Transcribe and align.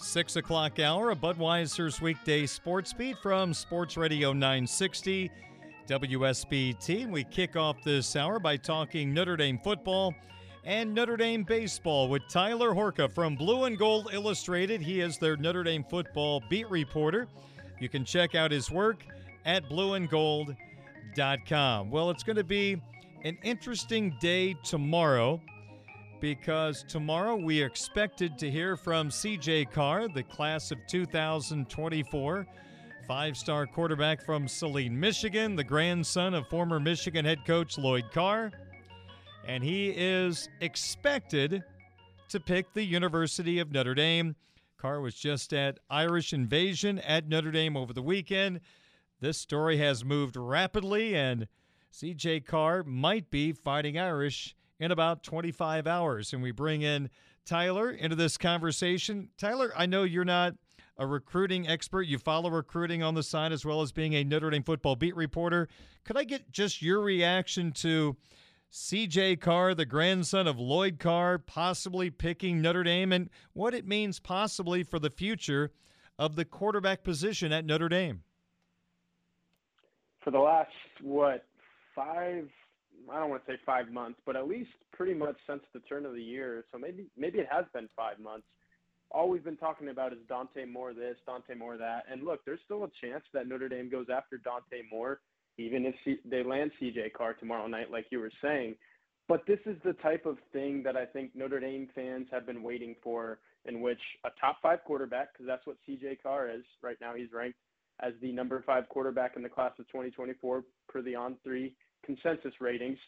Six 0.00 0.36
o'clock 0.36 0.78
hour, 0.78 1.10
a 1.10 1.16
Budweiser's 1.16 2.00
weekday 2.00 2.46
sports 2.46 2.92
beat 2.92 3.18
from 3.18 3.52
Sports 3.52 3.96
Radio 3.96 4.32
960 4.32 5.28
WSBT. 5.88 7.10
We 7.10 7.24
kick 7.24 7.56
off 7.56 7.82
this 7.82 8.14
hour 8.14 8.38
by 8.38 8.58
talking 8.58 9.12
Notre 9.12 9.36
Dame 9.36 9.58
football 9.58 10.14
and 10.64 10.94
Notre 10.94 11.16
Dame 11.16 11.42
baseball 11.42 12.08
with 12.08 12.22
Tyler 12.28 12.70
Horka 12.70 13.10
from 13.10 13.34
Blue 13.34 13.64
and 13.64 13.76
Gold 13.76 14.10
Illustrated. 14.12 14.80
He 14.80 15.00
is 15.00 15.18
their 15.18 15.36
Notre 15.36 15.64
Dame 15.64 15.82
football 15.82 16.44
beat 16.48 16.70
reporter. 16.70 17.26
You 17.80 17.88
can 17.88 18.04
check 18.04 18.36
out 18.36 18.52
his 18.52 18.70
work 18.70 19.04
at 19.44 19.68
blueandgold.com. 19.68 21.90
Well, 21.90 22.10
it's 22.10 22.22
going 22.22 22.36
to 22.36 22.44
be 22.44 22.80
an 23.24 23.36
interesting 23.42 24.16
day 24.20 24.54
tomorrow 24.62 25.40
because 26.20 26.84
tomorrow 26.88 27.36
we 27.36 27.62
expected 27.62 28.38
to 28.38 28.50
hear 28.50 28.76
from 28.76 29.10
CJ 29.10 29.70
Carr, 29.70 30.08
the 30.08 30.22
class 30.22 30.70
of 30.70 30.78
2024, 30.88 32.46
five 33.06 33.36
star 33.36 33.66
quarterback 33.66 34.24
from 34.24 34.48
Saline, 34.48 34.98
Michigan, 34.98 35.56
the 35.56 35.64
grandson 35.64 36.34
of 36.34 36.46
former 36.48 36.80
Michigan 36.80 37.24
head 37.24 37.44
coach 37.46 37.78
Lloyd 37.78 38.10
Carr. 38.12 38.50
And 39.46 39.62
he 39.62 39.88
is 39.90 40.48
expected 40.60 41.62
to 42.28 42.40
pick 42.40 42.72
the 42.74 42.84
University 42.84 43.58
of 43.58 43.72
Notre 43.72 43.94
Dame. 43.94 44.36
Carr 44.76 45.00
was 45.00 45.14
just 45.14 45.52
at 45.52 45.78
Irish 45.88 46.32
Invasion 46.32 46.98
at 47.00 47.28
Notre 47.28 47.50
Dame 47.50 47.76
over 47.76 47.92
the 47.92 48.02
weekend. 48.02 48.60
This 49.20 49.38
story 49.38 49.78
has 49.78 50.04
moved 50.04 50.36
rapidly, 50.36 51.16
and 51.16 51.48
CJ 51.92 52.44
Carr 52.46 52.84
might 52.84 53.30
be 53.30 53.52
fighting 53.52 53.98
Irish 53.98 54.54
in 54.80 54.90
about 54.90 55.22
25 55.22 55.86
hours. 55.86 56.32
And 56.32 56.42
we 56.42 56.50
bring 56.50 56.82
in 56.82 57.10
Tyler 57.44 57.90
into 57.90 58.16
this 58.16 58.36
conversation. 58.36 59.30
Tyler, 59.38 59.72
I 59.76 59.86
know 59.86 60.04
you're 60.04 60.24
not 60.24 60.54
a 60.96 61.06
recruiting 61.06 61.68
expert. 61.68 62.02
You 62.02 62.18
follow 62.18 62.50
recruiting 62.50 63.02
on 63.02 63.14
the 63.14 63.22
side 63.22 63.52
as 63.52 63.64
well 63.64 63.82
as 63.82 63.92
being 63.92 64.14
a 64.14 64.24
Notre 64.24 64.50
Dame 64.50 64.62
football 64.62 64.96
beat 64.96 65.16
reporter. 65.16 65.68
Could 66.04 66.16
I 66.16 66.24
get 66.24 66.50
just 66.52 66.82
your 66.82 67.00
reaction 67.00 67.72
to 67.72 68.16
CJ 68.72 69.40
Carr, 69.40 69.74
the 69.74 69.86
grandson 69.86 70.46
of 70.46 70.58
Lloyd 70.58 70.98
Carr, 70.98 71.38
possibly 71.38 72.10
picking 72.10 72.60
Notre 72.60 72.82
Dame 72.82 73.12
and 73.12 73.30
what 73.52 73.74
it 73.74 73.86
means 73.86 74.20
possibly 74.20 74.82
for 74.82 74.98
the 74.98 75.10
future 75.10 75.72
of 76.18 76.36
the 76.36 76.44
quarterback 76.44 77.02
position 77.02 77.52
at 77.52 77.64
Notre 77.64 77.88
Dame? 77.88 78.22
For 80.22 80.30
the 80.32 80.38
last, 80.38 80.70
what, 81.00 81.46
five 81.94 82.48
I 83.12 83.20
don't 83.20 83.30
want 83.30 83.44
to 83.46 83.52
say 83.52 83.58
five 83.64 83.90
months, 83.90 84.20
but 84.26 84.36
at 84.36 84.48
least 84.48 84.70
pretty 84.92 85.14
much 85.14 85.36
since 85.48 85.62
the 85.72 85.80
turn 85.80 86.06
of 86.06 86.14
the 86.14 86.22
year. 86.22 86.64
So 86.72 86.78
maybe 86.78 87.06
maybe 87.16 87.38
it 87.38 87.48
has 87.50 87.64
been 87.72 87.88
five 87.96 88.18
months. 88.18 88.46
All 89.10 89.28
we've 89.28 89.44
been 89.44 89.56
talking 89.56 89.88
about 89.88 90.12
is 90.12 90.18
Dante 90.28 90.66
Moore 90.66 90.92
this, 90.92 91.16
Dante 91.26 91.54
Moore 91.54 91.78
that. 91.78 92.04
And 92.10 92.24
look, 92.24 92.44
there's 92.44 92.60
still 92.64 92.84
a 92.84 92.90
chance 93.00 93.24
that 93.32 93.48
Notre 93.48 93.68
Dame 93.68 93.90
goes 93.90 94.06
after 94.14 94.36
Dante 94.36 94.82
Moore, 94.90 95.20
even 95.56 95.86
if 95.86 95.94
C- 96.04 96.20
they 96.28 96.42
land 96.42 96.72
CJ 96.80 97.14
Carr 97.14 97.32
tomorrow 97.34 97.66
night, 97.66 97.90
like 97.90 98.06
you 98.10 98.20
were 98.20 98.32
saying. 98.42 98.74
But 99.26 99.46
this 99.46 99.60
is 99.66 99.76
the 99.84 99.94
type 99.94 100.26
of 100.26 100.36
thing 100.52 100.82
that 100.82 100.96
I 100.96 101.06
think 101.06 101.34
Notre 101.34 101.60
Dame 101.60 101.88
fans 101.94 102.26
have 102.30 102.46
been 102.46 102.62
waiting 102.62 102.96
for, 103.02 103.38
in 103.64 103.80
which 103.80 104.00
a 104.24 104.30
top 104.40 104.58
five 104.62 104.80
quarterback, 104.84 105.32
because 105.32 105.46
that's 105.46 105.66
what 105.66 105.76
CJ 105.88 106.22
Carr 106.22 106.50
is 106.50 106.62
right 106.82 106.96
now, 107.00 107.14
he's 107.14 107.32
ranked 107.32 107.58
as 108.00 108.12
the 108.22 108.32
number 108.32 108.62
five 108.64 108.88
quarterback 108.88 109.36
in 109.36 109.42
the 109.42 109.48
class 109.48 109.72
of 109.78 109.86
2024 109.88 110.64
per 110.88 111.02
the 111.02 111.14
On 111.14 111.36
Three 111.42 111.74
consensus 112.04 112.52
ratings, 112.60 112.98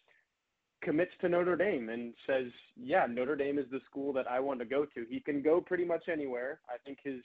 commits 0.82 1.12
to 1.20 1.28
Notre 1.28 1.56
Dame 1.56 1.90
and 1.90 2.14
says, 2.26 2.50
"Yeah, 2.76 3.06
Notre 3.06 3.36
Dame 3.36 3.58
is 3.58 3.68
the 3.70 3.80
school 3.80 4.12
that 4.14 4.30
I 4.30 4.40
want 4.40 4.60
to 4.60 4.66
go 4.66 4.86
to." 4.86 5.04
He 5.04 5.20
can 5.20 5.42
go 5.42 5.60
pretty 5.60 5.84
much 5.84 6.08
anywhere. 6.08 6.60
I 6.68 6.78
think 6.78 6.98
his 7.02 7.22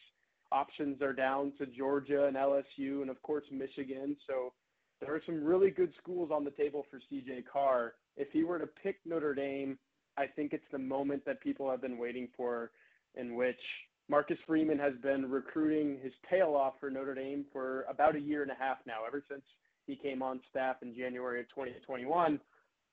options 0.52 1.02
are 1.02 1.14
down 1.14 1.52
to 1.58 1.66
Georgia 1.66 2.26
and 2.26 2.38
LSU 2.38 3.02
and 3.02 3.09
of 3.09 3.22
course 3.22 3.46
Michigan. 3.52 4.16
So 4.28 4.53
there 5.00 5.14
are 5.14 5.22
some 5.26 5.44
really 5.44 5.72
good 5.72 5.94
schools 6.02 6.31
on 6.31 6.44
the 6.44 6.52
table 6.52 6.86
for 6.90 7.00
CJ 7.09 7.46
Carr. 7.52 7.96
If 8.18 8.32
he 8.32 8.44
were 8.44 8.59
to 8.59 8.68
pick 8.68 9.00
Notre 9.06 9.34
Dame, 9.34 9.78
I 10.18 10.28
think 10.28 10.53
it's 10.53 10.70
the 10.72 10.78
moment 10.78 11.26
that 11.26 11.42
people 11.42 11.70
have 11.70 11.82
been 11.82 11.97
waiting 11.97 12.30
for 12.36 12.72
in 13.16 13.36
which 13.36 13.59
Marcus 14.08 14.38
Freeman 14.46 14.80
has 14.80 14.94
been 15.02 15.30
recruiting 15.30 16.00
his 16.02 16.14
tail 16.30 16.56
off 16.56 16.76
for 16.80 16.90
Notre 16.90 17.16
Dame 17.16 17.46
for 17.52 17.84
about 17.90 18.16
a 18.16 18.20
year 18.20 18.44
and 18.44 18.52
a 18.52 18.56
half 18.56 18.78
now, 18.86 19.00
ever 19.06 19.24
since 19.30 19.44
he 19.88 19.96
came 19.96 20.22
on 20.22 20.40
staff 20.50 20.78
in 20.81 20.96
January 20.96 21.40
of 21.41 21.50
2021. 21.50 22.40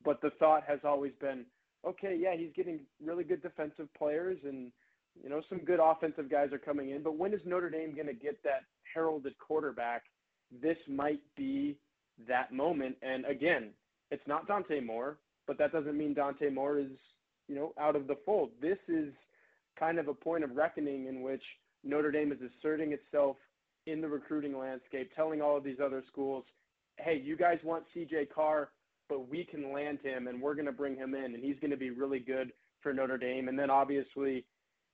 But 0.05 0.21
the 0.21 0.31
thought 0.39 0.65
has 0.67 0.81
always 0.85 1.13
been, 1.21 1.45
okay, 1.87 2.19
yeah, 2.21 2.37
he's 2.37 2.53
getting 2.55 2.81
really 3.05 3.25
good 3.25 3.43
defensive 3.43 3.89
players 3.97 4.39
and 4.45 4.73
you 5.23 5.29
know 5.29 5.43
some 5.51 5.59
good 5.59 5.79
offensive 5.83 6.31
guys 6.31 6.53
are 6.53 6.59
coming 6.59 6.91
in. 6.91 7.03
But 7.03 7.17
when 7.17 7.35
is 7.35 7.41
Notre 7.45 7.71
Dame 7.71 7.95
going 7.95 8.07
to 8.07 8.15
get 8.15 8.43
that 8.45 8.65
heralded 8.95 9.35
quarterback? 9.39 10.05
This 10.63 10.79
might 10.89 11.21
be 11.37 11.77
that 12.27 12.53
moment. 12.53 12.97
And 13.03 13.25
again, 13.27 13.71
it's 14.11 14.27
not 14.27 14.47
Dante 14.47 14.81
Moore, 14.81 15.19
but 15.47 15.59
that 15.59 15.73
doesn't 15.73 15.97
mean 15.97 16.15
Dante 16.15 16.49
Moore 16.51 16.79
is 16.79 16.91
you 17.49 17.55
know 17.55 17.73
out 17.79 17.95
of 17.95 18.07
the 18.07 18.17
fold. 18.25 18.51
This 18.61 18.79
is 18.89 19.13
kind 19.79 19.99
of 19.99 20.09
a 20.09 20.15
point 20.15 20.45
of 20.45 20.57
reckoning 20.57 21.07
in 21.07 21.23
which 21.23 21.43
Notre 21.85 22.11
Dame 22.11 22.33
is 22.33 22.39
asserting 22.41 22.93
itself 22.93 23.37
in 23.87 24.01
the 24.01 24.09
recruiting 24.09 24.57
landscape, 24.57 25.11
telling 25.15 25.43
all 25.43 25.57
of 25.57 25.65
these 25.65 25.79
other 25.83 26.03
schools, 26.11 26.45
hey, 26.99 27.21
you 27.25 27.37
guys 27.37 27.59
want 27.65 27.85
CJ 27.95 28.31
Carr, 28.35 28.71
but 29.09 29.29
we 29.29 29.45
can 29.45 29.73
land 29.73 29.99
him 30.03 30.29
and 30.29 30.41
we're 30.41 30.55
going 30.55 30.67
to 30.67 30.73
bring 30.73 30.97
him 30.97 31.15
in 31.15 31.35
and 31.35 31.43
he's 31.43 31.59
going 31.61 31.71
to 31.71 31.77
be 31.77 31.91
really 31.91 32.19
good 32.19 32.53
for 32.83 32.93
Notre 32.93 33.19
Dame. 33.19 33.49
And 33.49 33.59
then 33.59 33.71
obviously, 33.71 34.45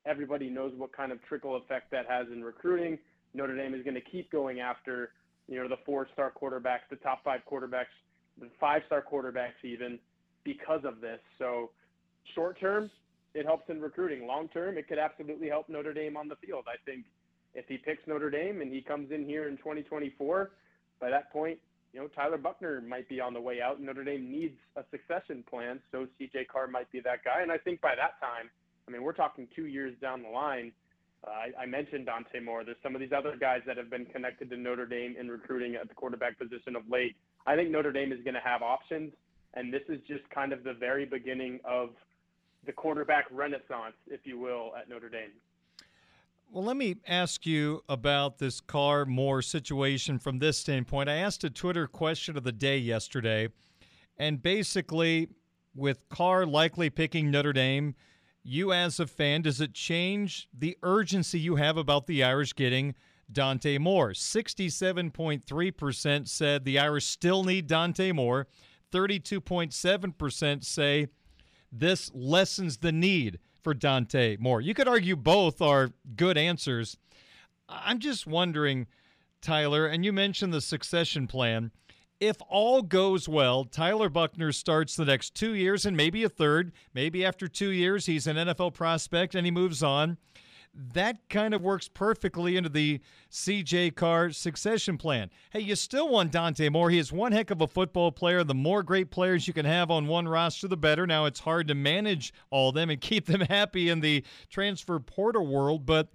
everybody 0.06 0.48
knows 0.48 0.72
what 0.76 0.92
kind 0.96 1.12
of 1.12 1.22
trickle 1.24 1.56
effect 1.56 1.90
that 1.90 2.06
has 2.08 2.26
in 2.32 2.42
recruiting. 2.42 2.98
Notre 3.34 3.56
Dame 3.56 3.74
is 3.74 3.82
going 3.82 3.94
to 3.94 4.00
keep 4.00 4.30
going 4.30 4.60
after, 4.60 5.10
you 5.48 5.56
know, 5.60 5.68
the 5.68 5.76
four-star 5.84 6.32
quarterbacks, 6.40 6.88
the 6.90 6.96
top 6.96 7.22
five 7.24 7.40
quarterbacks, 7.50 7.92
the 8.40 8.48
five-star 8.58 9.04
quarterbacks 9.10 9.64
even 9.64 9.98
because 10.44 10.80
of 10.84 11.00
this. 11.00 11.20
So 11.38 11.70
short 12.34 12.58
term, 12.60 12.90
it 13.34 13.44
helps 13.44 13.68
in 13.68 13.80
recruiting. 13.80 14.26
Long 14.26 14.48
term, 14.48 14.78
it 14.78 14.88
could 14.88 14.98
absolutely 14.98 15.48
help 15.48 15.68
Notre 15.68 15.92
Dame 15.92 16.16
on 16.16 16.28
the 16.28 16.36
field. 16.36 16.64
I 16.66 16.76
think 16.84 17.04
if 17.54 17.66
he 17.68 17.76
picks 17.76 18.06
Notre 18.06 18.30
Dame 18.30 18.62
and 18.62 18.72
he 18.72 18.80
comes 18.80 19.10
in 19.10 19.24
here 19.24 19.48
in 19.48 19.56
2024, 19.58 20.50
by 21.00 21.10
that 21.10 21.32
point, 21.32 21.58
you 21.92 22.00
know, 22.00 22.08
Tyler 22.08 22.38
Buchner 22.38 22.80
might 22.80 23.08
be 23.08 23.20
on 23.20 23.32
the 23.32 23.40
way 23.40 23.60
out. 23.60 23.80
Notre 23.80 24.04
Dame 24.04 24.30
needs 24.30 24.56
a 24.76 24.84
succession 24.90 25.44
plan, 25.48 25.80
so 25.90 26.06
CJ 26.20 26.48
Carr 26.48 26.68
might 26.68 26.90
be 26.92 27.00
that 27.00 27.24
guy. 27.24 27.42
And 27.42 27.50
I 27.50 27.58
think 27.58 27.80
by 27.80 27.94
that 27.94 28.20
time, 28.20 28.50
I 28.86 28.90
mean, 28.90 29.02
we're 29.02 29.12
talking 29.12 29.48
two 29.54 29.66
years 29.66 29.94
down 30.00 30.22
the 30.22 30.28
line. 30.28 30.72
Uh, 31.26 31.30
I, 31.30 31.62
I 31.62 31.66
mentioned 31.66 32.06
Dante 32.06 32.40
Moore. 32.40 32.64
There's 32.64 32.76
some 32.82 32.94
of 32.94 33.00
these 33.00 33.12
other 33.16 33.36
guys 33.38 33.60
that 33.66 33.76
have 33.76 33.90
been 33.90 34.06
connected 34.06 34.50
to 34.50 34.56
Notre 34.56 34.86
Dame 34.86 35.16
in 35.18 35.28
recruiting 35.28 35.74
at 35.74 35.88
the 35.88 35.94
quarterback 35.94 36.38
position 36.38 36.76
of 36.76 36.82
late. 36.88 37.16
I 37.46 37.56
think 37.56 37.70
Notre 37.70 37.92
Dame 37.92 38.12
is 38.12 38.22
going 38.22 38.34
to 38.34 38.40
have 38.40 38.62
options, 38.62 39.12
and 39.54 39.72
this 39.72 39.82
is 39.88 39.98
just 40.06 40.28
kind 40.30 40.52
of 40.52 40.64
the 40.64 40.74
very 40.74 41.06
beginning 41.06 41.60
of 41.64 41.90
the 42.66 42.72
quarterback 42.72 43.24
renaissance, 43.30 43.96
if 44.06 44.20
you 44.24 44.38
will, 44.38 44.72
at 44.78 44.88
Notre 44.88 45.08
Dame. 45.08 45.32
Well, 46.50 46.64
let 46.64 46.78
me 46.78 46.96
ask 47.06 47.44
you 47.44 47.84
about 47.90 48.38
this 48.38 48.58
Carr 48.58 49.04
Moore 49.04 49.42
situation 49.42 50.18
from 50.18 50.38
this 50.38 50.56
standpoint. 50.56 51.10
I 51.10 51.16
asked 51.16 51.44
a 51.44 51.50
Twitter 51.50 51.86
question 51.86 52.38
of 52.38 52.44
the 52.44 52.52
day 52.52 52.78
yesterday, 52.78 53.48
and 54.16 54.42
basically, 54.42 55.28
with 55.74 56.08
Carr 56.08 56.46
likely 56.46 56.88
picking 56.88 57.30
Notre 57.30 57.52
Dame, 57.52 57.94
you 58.42 58.72
as 58.72 58.98
a 58.98 59.06
fan, 59.06 59.42
does 59.42 59.60
it 59.60 59.74
change 59.74 60.48
the 60.56 60.78
urgency 60.82 61.38
you 61.38 61.56
have 61.56 61.76
about 61.76 62.06
the 62.06 62.24
Irish 62.24 62.54
getting 62.54 62.94
Dante 63.30 63.76
Moore? 63.76 64.12
67.3% 64.12 66.28
said 66.28 66.64
the 66.64 66.78
Irish 66.78 67.04
still 67.04 67.44
need 67.44 67.66
Dante 67.66 68.10
Moore. 68.10 68.46
32.7% 68.90 70.64
say 70.64 71.08
this 71.70 72.10
lessens 72.14 72.78
the 72.78 72.92
need 72.92 73.38
for 73.62 73.74
Dante 73.74 74.36
Moore. 74.38 74.60
You 74.60 74.74
could 74.74 74.88
argue 74.88 75.16
both 75.16 75.60
are 75.60 75.90
good 76.16 76.36
answers. 76.38 76.96
I'm 77.68 77.98
just 77.98 78.26
wondering, 78.26 78.86
Tyler, 79.42 79.86
and 79.86 80.04
you 80.04 80.12
mentioned 80.12 80.52
the 80.52 80.60
succession 80.60 81.26
plan. 81.26 81.70
If 82.20 82.38
all 82.48 82.82
goes 82.82 83.28
well, 83.28 83.64
Tyler 83.64 84.08
Buchner 84.08 84.50
starts 84.50 84.96
the 84.96 85.04
next 85.04 85.34
two 85.34 85.54
years 85.54 85.86
and 85.86 85.96
maybe 85.96 86.24
a 86.24 86.28
third. 86.28 86.72
Maybe 86.92 87.24
after 87.24 87.46
two 87.46 87.70
years, 87.70 88.06
he's 88.06 88.26
an 88.26 88.36
NFL 88.36 88.74
prospect 88.74 89.34
and 89.34 89.46
he 89.46 89.52
moves 89.52 89.82
on 89.82 90.16
that 90.78 91.28
kind 91.28 91.54
of 91.54 91.62
works 91.62 91.88
perfectly 91.88 92.56
into 92.56 92.68
the 92.68 93.00
CJ 93.32 93.96
Carr 93.96 94.30
succession 94.30 94.96
plan. 94.96 95.28
Hey, 95.50 95.60
you 95.60 95.74
still 95.74 96.08
want 96.08 96.30
Dante 96.30 96.68
Moore. 96.68 96.90
He 96.90 96.98
is 96.98 97.10
one 97.10 97.32
heck 97.32 97.50
of 97.50 97.60
a 97.60 97.66
football 97.66 98.12
player. 98.12 98.44
The 98.44 98.54
more 98.54 98.84
great 98.84 99.10
players 99.10 99.48
you 99.48 99.52
can 99.52 99.66
have 99.66 99.90
on 99.90 100.06
one 100.06 100.28
roster, 100.28 100.68
the 100.68 100.76
better. 100.76 101.04
Now, 101.04 101.24
it's 101.24 101.40
hard 101.40 101.66
to 101.68 101.74
manage 101.74 102.32
all 102.50 102.68
of 102.68 102.76
them 102.76 102.90
and 102.90 103.00
keep 103.00 103.26
them 103.26 103.40
happy 103.40 103.88
in 103.88 104.00
the 104.00 104.24
transfer 104.50 105.00
portal 105.00 105.46
world, 105.46 105.84
but 105.84 106.08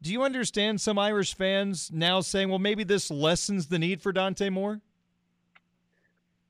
do 0.00 0.12
you 0.12 0.22
understand 0.22 0.80
some 0.80 0.96
Irish 0.96 1.34
fans 1.34 1.90
now 1.92 2.20
saying, 2.20 2.48
well, 2.48 2.60
maybe 2.60 2.84
this 2.84 3.10
lessens 3.10 3.66
the 3.66 3.80
need 3.80 4.00
for 4.00 4.12
Dante 4.12 4.48
Moore? 4.48 4.80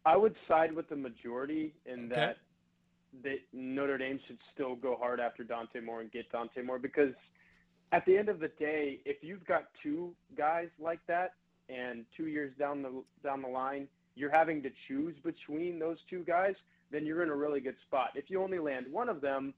I 0.04 0.16
would 0.16 0.36
side 0.46 0.74
with 0.74 0.88
the 0.90 0.96
majority 0.96 1.74
in 1.86 2.12
okay. 2.12 2.14
that 2.14 2.36
that 3.24 3.38
Notre 3.54 3.96
Dame 3.96 4.20
should 4.26 4.36
still 4.54 4.76
go 4.76 4.96
hard 5.00 5.18
after 5.18 5.42
Dante 5.42 5.80
Moore 5.80 6.02
and 6.02 6.12
get 6.12 6.30
Dante 6.30 6.62
Moore 6.62 6.78
because– 6.78 7.14
at 7.92 8.04
the 8.06 8.16
end 8.16 8.28
of 8.28 8.40
the 8.40 8.48
day, 8.58 9.00
if 9.04 9.18
you've 9.22 9.44
got 9.46 9.64
two 9.82 10.14
guys 10.36 10.68
like 10.78 11.00
that, 11.06 11.34
and 11.68 12.04
two 12.16 12.26
years 12.26 12.52
down 12.58 12.82
the 12.82 13.02
down 13.22 13.42
the 13.42 13.48
line, 13.48 13.86
you're 14.14 14.30
having 14.30 14.62
to 14.62 14.70
choose 14.86 15.14
between 15.22 15.78
those 15.78 15.98
two 16.08 16.24
guys, 16.24 16.54
then 16.90 17.04
you're 17.04 17.22
in 17.22 17.28
a 17.28 17.34
really 17.34 17.60
good 17.60 17.76
spot. 17.86 18.10
If 18.14 18.24
you 18.28 18.42
only 18.42 18.58
land 18.58 18.86
one 18.90 19.08
of 19.08 19.20
them, 19.20 19.52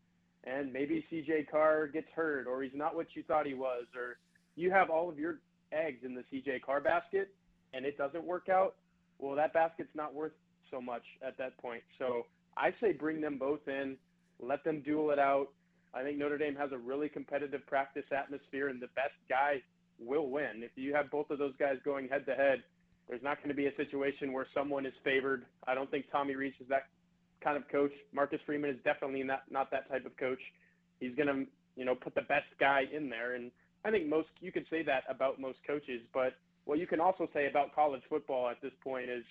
and 0.44 0.72
maybe 0.72 1.04
CJ 1.10 1.50
Carr 1.50 1.86
gets 1.86 2.08
hurt, 2.14 2.46
or 2.46 2.62
he's 2.62 2.72
not 2.74 2.94
what 2.94 3.06
you 3.14 3.22
thought 3.22 3.46
he 3.46 3.54
was, 3.54 3.84
or 3.96 4.16
you 4.56 4.70
have 4.70 4.90
all 4.90 5.08
of 5.08 5.18
your 5.18 5.38
eggs 5.72 6.04
in 6.04 6.14
the 6.14 6.24
CJ 6.32 6.62
Carr 6.62 6.80
basket, 6.80 7.32
and 7.72 7.84
it 7.84 7.96
doesn't 7.96 8.24
work 8.24 8.48
out, 8.48 8.74
well, 9.18 9.36
that 9.36 9.52
basket's 9.52 9.94
not 9.94 10.12
worth 10.14 10.32
so 10.70 10.80
much 10.80 11.04
at 11.26 11.36
that 11.38 11.56
point. 11.58 11.82
So 11.98 12.26
I 12.56 12.74
say 12.80 12.92
bring 12.92 13.20
them 13.20 13.38
both 13.38 13.68
in, 13.68 13.96
let 14.40 14.64
them 14.64 14.80
duel 14.80 15.10
it 15.10 15.18
out 15.18 15.48
I 15.94 16.02
think 16.02 16.18
Notre 16.18 16.38
Dame 16.38 16.54
has 16.56 16.70
a 16.72 16.78
really 16.78 17.08
competitive 17.08 17.66
practice 17.66 18.04
atmosphere, 18.16 18.68
and 18.68 18.80
the 18.80 18.88
best 18.94 19.14
guy 19.28 19.62
will 19.98 20.28
win. 20.28 20.62
If 20.62 20.70
you 20.76 20.94
have 20.94 21.10
both 21.10 21.30
of 21.30 21.38
those 21.38 21.54
guys 21.58 21.76
going 21.84 22.08
head 22.08 22.26
to 22.26 22.34
head, 22.34 22.62
there's 23.08 23.22
not 23.22 23.38
going 23.38 23.48
to 23.48 23.54
be 23.54 23.66
a 23.66 23.74
situation 23.76 24.32
where 24.32 24.46
someone 24.54 24.86
is 24.86 24.92
favored. 25.02 25.44
I 25.66 25.74
don't 25.74 25.90
think 25.90 26.06
Tommy 26.12 26.36
Rees 26.36 26.54
is 26.60 26.68
that 26.68 26.86
kind 27.42 27.56
of 27.56 27.68
coach. 27.68 27.92
Marcus 28.12 28.40
Freeman 28.46 28.70
is 28.70 28.76
definitely 28.84 29.22
not 29.24 29.42
not 29.50 29.70
that 29.72 29.88
type 29.90 30.06
of 30.06 30.16
coach. 30.16 30.38
He's 31.00 31.14
going 31.16 31.28
to, 31.28 31.50
you 31.76 31.84
know, 31.84 31.94
put 31.94 32.14
the 32.14 32.22
best 32.22 32.46
guy 32.60 32.82
in 32.92 33.08
there, 33.08 33.34
and 33.34 33.50
I 33.84 33.90
think 33.90 34.06
most 34.06 34.28
you 34.40 34.52
could 34.52 34.66
say 34.70 34.82
that 34.84 35.02
about 35.08 35.40
most 35.40 35.58
coaches. 35.66 36.02
But 36.14 36.34
what 36.66 36.78
you 36.78 36.86
can 36.86 37.00
also 37.00 37.28
say 37.34 37.48
about 37.48 37.74
college 37.74 38.02
football 38.08 38.48
at 38.48 38.60
this 38.62 38.72
point 38.84 39.10
is 39.10 39.24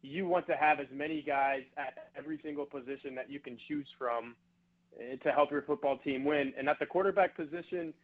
you 0.00 0.26
want 0.26 0.46
to 0.46 0.54
have 0.54 0.80
as 0.80 0.86
many 0.92 1.22
guys 1.22 1.62
at 1.76 2.08
every 2.16 2.38
single 2.42 2.64
position 2.64 3.14
that 3.16 3.30
you 3.30 3.40
can 3.40 3.58
choose 3.68 3.86
from 3.98 4.34
to 5.22 5.32
help 5.32 5.50
your 5.50 5.62
football 5.62 5.98
team 5.98 6.24
win. 6.24 6.52
And 6.58 6.68
at 6.68 6.78
the 6.78 6.86
quarterback 6.86 7.36
position, 7.36 7.94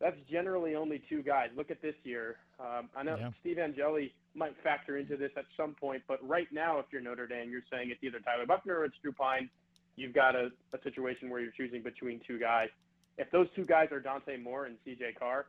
that's 0.00 0.16
generally 0.30 0.74
only 0.74 1.02
two 1.08 1.22
guys. 1.22 1.48
Look 1.56 1.70
at 1.70 1.82
this 1.82 1.94
year. 2.04 2.36
Um, 2.60 2.88
I 2.96 3.02
know 3.02 3.16
yeah. 3.18 3.30
Steve 3.40 3.58
Angeli 3.58 4.14
might 4.34 4.54
factor 4.62 4.96
into 4.96 5.16
this 5.16 5.30
at 5.36 5.44
some 5.56 5.74
point, 5.74 6.02
but 6.06 6.26
right 6.26 6.46
now, 6.52 6.78
if 6.78 6.86
you're 6.92 7.02
Notre 7.02 7.26
Dame, 7.26 7.50
you're 7.50 7.66
saying 7.70 7.90
it's 7.90 8.02
either 8.02 8.20
Tyler 8.20 8.46
Buchner 8.46 8.78
or 8.78 8.84
it's 8.84 8.96
Drew 9.02 9.12
Pyne. 9.12 9.50
You've 9.96 10.14
got 10.14 10.36
a, 10.36 10.50
a 10.72 10.82
situation 10.84 11.28
where 11.28 11.40
you're 11.40 11.52
choosing 11.56 11.82
between 11.82 12.20
two 12.26 12.38
guys. 12.38 12.68
If 13.16 13.30
those 13.32 13.48
two 13.56 13.64
guys 13.64 13.88
are 13.90 13.98
Dante 13.98 14.36
Moore 14.36 14.66
and 14.66 14.76
CJ 14.86 15.18
Carr, 15.18 15.46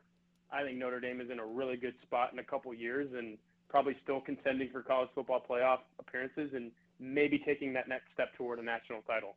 I 0.51 0.63
think 0.63 0.79
Notre 0.79 0.99
Dame 0.99 1.21
is 1.21 1.29
in 1.29 1.39
a 1.39 1.45
really 1.45 1.77
good 1.77 1.93
spot 2.01 2.33
in 2.33 2.39
a 2.39 2.43
couple 2.43 2.73
years 2.73 3.09
and 3.15 3.37
probably 3.69 3.95
still 4.03 4.19
contending 4.19 4.69
for 4.71 4.81
college 4.81 5.09
football 5.13 5.43
playoff 5.47 5.79
appearances 5.99 6.49
and 6.55 6.71
maybe 6.99 7.39
taking 7.45 7.71
that 7.73 7.87
next 7.87 8.05
step 8.13 8.35
toward 8.35 8.57
a 8.57 8.63
national 8.63 9.01
title. 9.03 9.35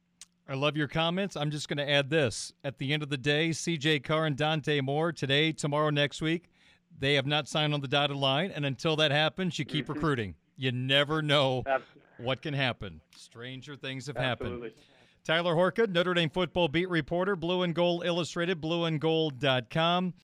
I 0.49 0.55
love 0.55 0.77
your 0.77 0.89
comments. 0.89 1.37
I'm 1.37 1.51
just 1.51 1.69
going 1.69 1.79
to 1.79 1.89
add 1.89 2.11
this. 2.11 2.53
At 2.65 2.79
the 2.79 2.93
end 2.93 3.03
of 3.03 3.11
the 3.11 3.17
day, 3.17 3.51
CJ 3.51 4.03
Carr 4.05 4.27
and 4.27 4.37
Dante 4.37 4.81
Moore, 4.81 5.13
today, 5.13 5.53
tomorrow, 5.53 5.91
next 5.91 6.21
week, 6.21 6.51
they 6.99 7.15
have 7.15 7.27
not 7.27 7.49
signed 7.49 7.73
on 7.73 7.81
the 7.81 7.89
dotted 7.89 8.17
line. 8.17 8.51
And 8.51 8.67
until 8.67 8.97
that 8.97 9.13
happens, 9.13 9.59
you 9.59 9.65
keep 9.65 9.89
recruiting. 9.89 10.35
You 10.57 10.73
never 10.73 11.23
know 11.23 11.65
what 12.19 12.43
can 12.43 12.55
happen. 12.55 13.01
Stranger 13.17 13.77
things 13.77 14.07
have 14.09 14.17
Absolutely. 14.17 14.71
happened. 14.71 14.85
Tyler 15.25 15.55
Horka, 15.55 15.89
Notre 15.89 16.15
Dame 16.15 16.31
football 16.31 16.67
beat 16.67 16.91
reporter, 16.91 17.37
Blue 17.37 17.63
and 17.63 17.75
Gold 17.75 18.05
Illustrated, 18.05 18.61
blueandgold.com. 18.61 20.15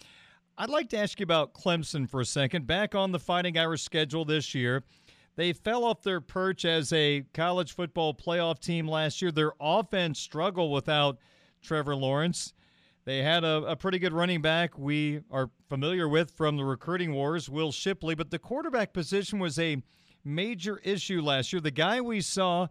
I'd 0.60 0.70
like 0.70 0.88
to 0.88 0.98
ask 0.98 1.20
you 1.20 1.24
about 1.24 1.54
Clemson 1.54 2.10
for 2.10 2.20
a 2.20 2.26
second. 2.26 2.66
Back 2.66 2.96
on 2.96 3.12
the 3.12 3.20
Fighting 3.20 3.56
Irish 3.56 3.82
schedule 3.82 4.24
this 4.24 4.56
year. 4.56 4.82
They 5.38 5.52
fell 5.52 5.84
off 5.84 6.02
their 6.02 6.20
perch 6.20 6.64
as 6.64 6.92
a 6.92 7.22
college 7.32 7.72
football 7.72 8.12
playoff 8.12 8.58
team 8.58 8.88
last 8.88 9.22
year. 9.22 9.30
Their 9.30 9.52
offense 9.60 10.18
struggled 10.18 10.72
without 10.72 11.18
Trevor 11.62 11.94
Lawrence. 11.94 12.54
They 13.04 13.22
had 13.22 13.44
a, 13.44 13.62
a, 13.62 13.76
pretty 13.76 14.00
good 14.00 14.12
running 14.12 14.42
back 14.42 14.76
we 14.76 15.20
are 15.30 15.48
familiar 15.68 16.08
with 16.08 16.32
from 16.32 16.56
the 16.56 16.64
recruiting 16.64 17.14
wars, 17.14 17.48
Will 17.48 17.70
Shipley, 17.70 18.16
but 18.16 18.32
the 18.32 18.40
quarterback 18.40 18.92
position 18.92 19.38
was 19.38 19.60
a 19.60 19.80
major 20.24 20.80
issue 20.82 21.20
last 21.20 21.52
year. 21.52 21.60
The 21.60 21.70
guy 21.70 22.00
we 22.00 22.20
saw 22.20 22.66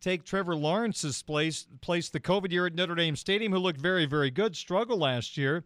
take 0.00 0.24
Trevor 0.24 0.56
Lawrence's 0.56 1.22
place, 1.22 1.66
place 1.82 2.08
the 2.08 2.18
COVID 2.18 2.50
year 2.50 2.64
at 2.64 2.74
Notre 2.74 2.94
Dame 2.94 3.16
Stadium, 3.16 3.52
who 3.52 3.58
looked 3.58 3.78
very, 3.78 4.06
very 4.06 4.30
good, 4.30 4.56
struggled 4.56 5.00
last 5.00 5.36
year. 5.36 5.64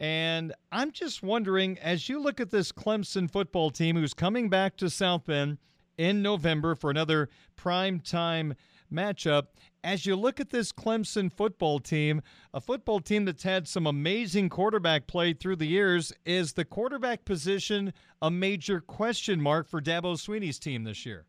And 0.00 0.54
I'm 0.72 0.92
just 0.92 1.22
wondering, 1.22 1.78
as 1.78 2.08
you 2.08 2.18
look 2.20 2.40
at 2.40 2.50
this 2.50 2.72
Clemson 2.72 3.30
football 3.30 3.70
team 3.70 3.96
who's 3.96 4.14
coming 4.14 4.48
back 4.48 4.78
to 4.78 4.88
South 4.88 5.26
Bend 5.26 5.58
in 5.98 6.22
November 6.22 6.74
for 6.74 6.90
another 6.90 7.28
prime 7.54 8.00
time 8.00 8.54
matchup, 8.90 9.48
as 9.84 10.06
you 10.06 10.16
look 10.16 10.40
at 10.40 10.48
this 10.48 10.72
Clemson 10.72 11.30
football 11.30 11.80
team, 11.80 12.22
a 12.54 12.62
football 12.62 13.00
team 13.00 13.26
that's 13.26 13.42
had 13.42 13.68
some 13.68 13.86
amazing 13.86 14.48
quarterback 14.48 15.06
play 15.06 15.34
through 15.34 15.56
the 15.56 15.66
years, 15.66 16.14
is 16.24 16.54
the 16.54 16.64
quarterback 16.64 17.26
position 17.26 17.92
a 18.22 18.30
major 18.30 18.80
question 18.80 19.38
mark 19.38 19.68
for 19.68 19.82
Dabo 19.82 20.16
Swinney's 20.16 20.58
team 20.58 20.84
this 20.84 21.04
year? 21.04 21.26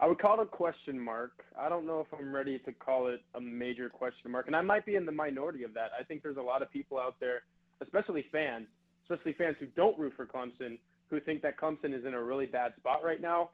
I 0.00 0.06
would 0.06 0.18
call 0.18 0.40
it 0.40 0.44
a 0.44 0.46
question 0.46 0.98
mark. 0.98 1.44
I 1.58 1.68
don't 1.68 1.86
know 1.86 2.00
if 2.00 2.06
I'm 2.18 2.32
ready 2.32 2.58
to 2.60 2.72
call 2.72 3.08
it 3.08 3.20
a 3.34 3.40
major 3.40 3.88
question 3.88 4.30
mark, 4.30 4.46
and 4.46 4.54
I 4.54 4.60
might 4.60 4.86
be 4.86 4.94
in 4.94 5.04
the 5.04 5.12
minority 5.12 5.64
of 5.64 5.74
that. 5.74 5.90
I 5.98 6.04
think 6.04 6.22
there's 6.22 6.36
a 6.36 6.42
lot 6.42 6.62
of 6.62 6.70
people 6.70 6.98
out 6.98 7.16
there, 7.18 7.42
especially 7.80 8.24
fans, 8.30 8.66
especially 9.02 9.32
fans 9.32 9.56
who 9.58 9.66
don't 9.66 9.98
root 9.98 10.12
for 10.16 10.24
Clemson, 10.24 10.78
who 11.10 11.18
think 11.18 11.42
that 11.42 11.58
Clemson 11.58 11.92
is 11.98 12.04
in 12.04 12.14
a 12.14 12.22
really 12.22 12.46
bad 12.46 12.74
spot 12.76 13.02
right 13.02 13.20
now. 13.20 13.50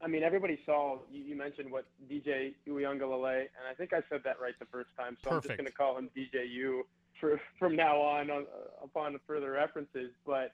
I 0.00 0.06
mean, 0.06 0.22
everybody 0.22 0.60
saw 0.64 0.98
you, 1.10 1.34
mentioned 1.34 1.72
what 1.72 1.86
DJ 2.08 2.54
Uiagalelei, 2.68 3.40
and 3.40 3.66
I 3.68 3.74
think 3.76 3.92
I 3.92 4.00
said 4.08 4.20
that 4.24 4.40
right 4.40 4.54
the 4.60 4.66
first 4.66 4.90
time, 4.96 5.16
so 5.24 5.30
Perfect. 5.30 5.44
I'm 5.44 5.48
just 5.48 5.58
going 5.58 5.66
to 5.66 5.76
call 5.76 5.98
him 5.98 6.08
DJU 6.16 6.82
for 7.20 7.40
from 7.58 7.74
now 7.74 7.96
on, 8.00 8.30
on 8.30 8.42
uh, 8.42 8.84
upon 8.84 9.18
further 9.26 9.50
references. 9.50 10.12
But 10.24 10.52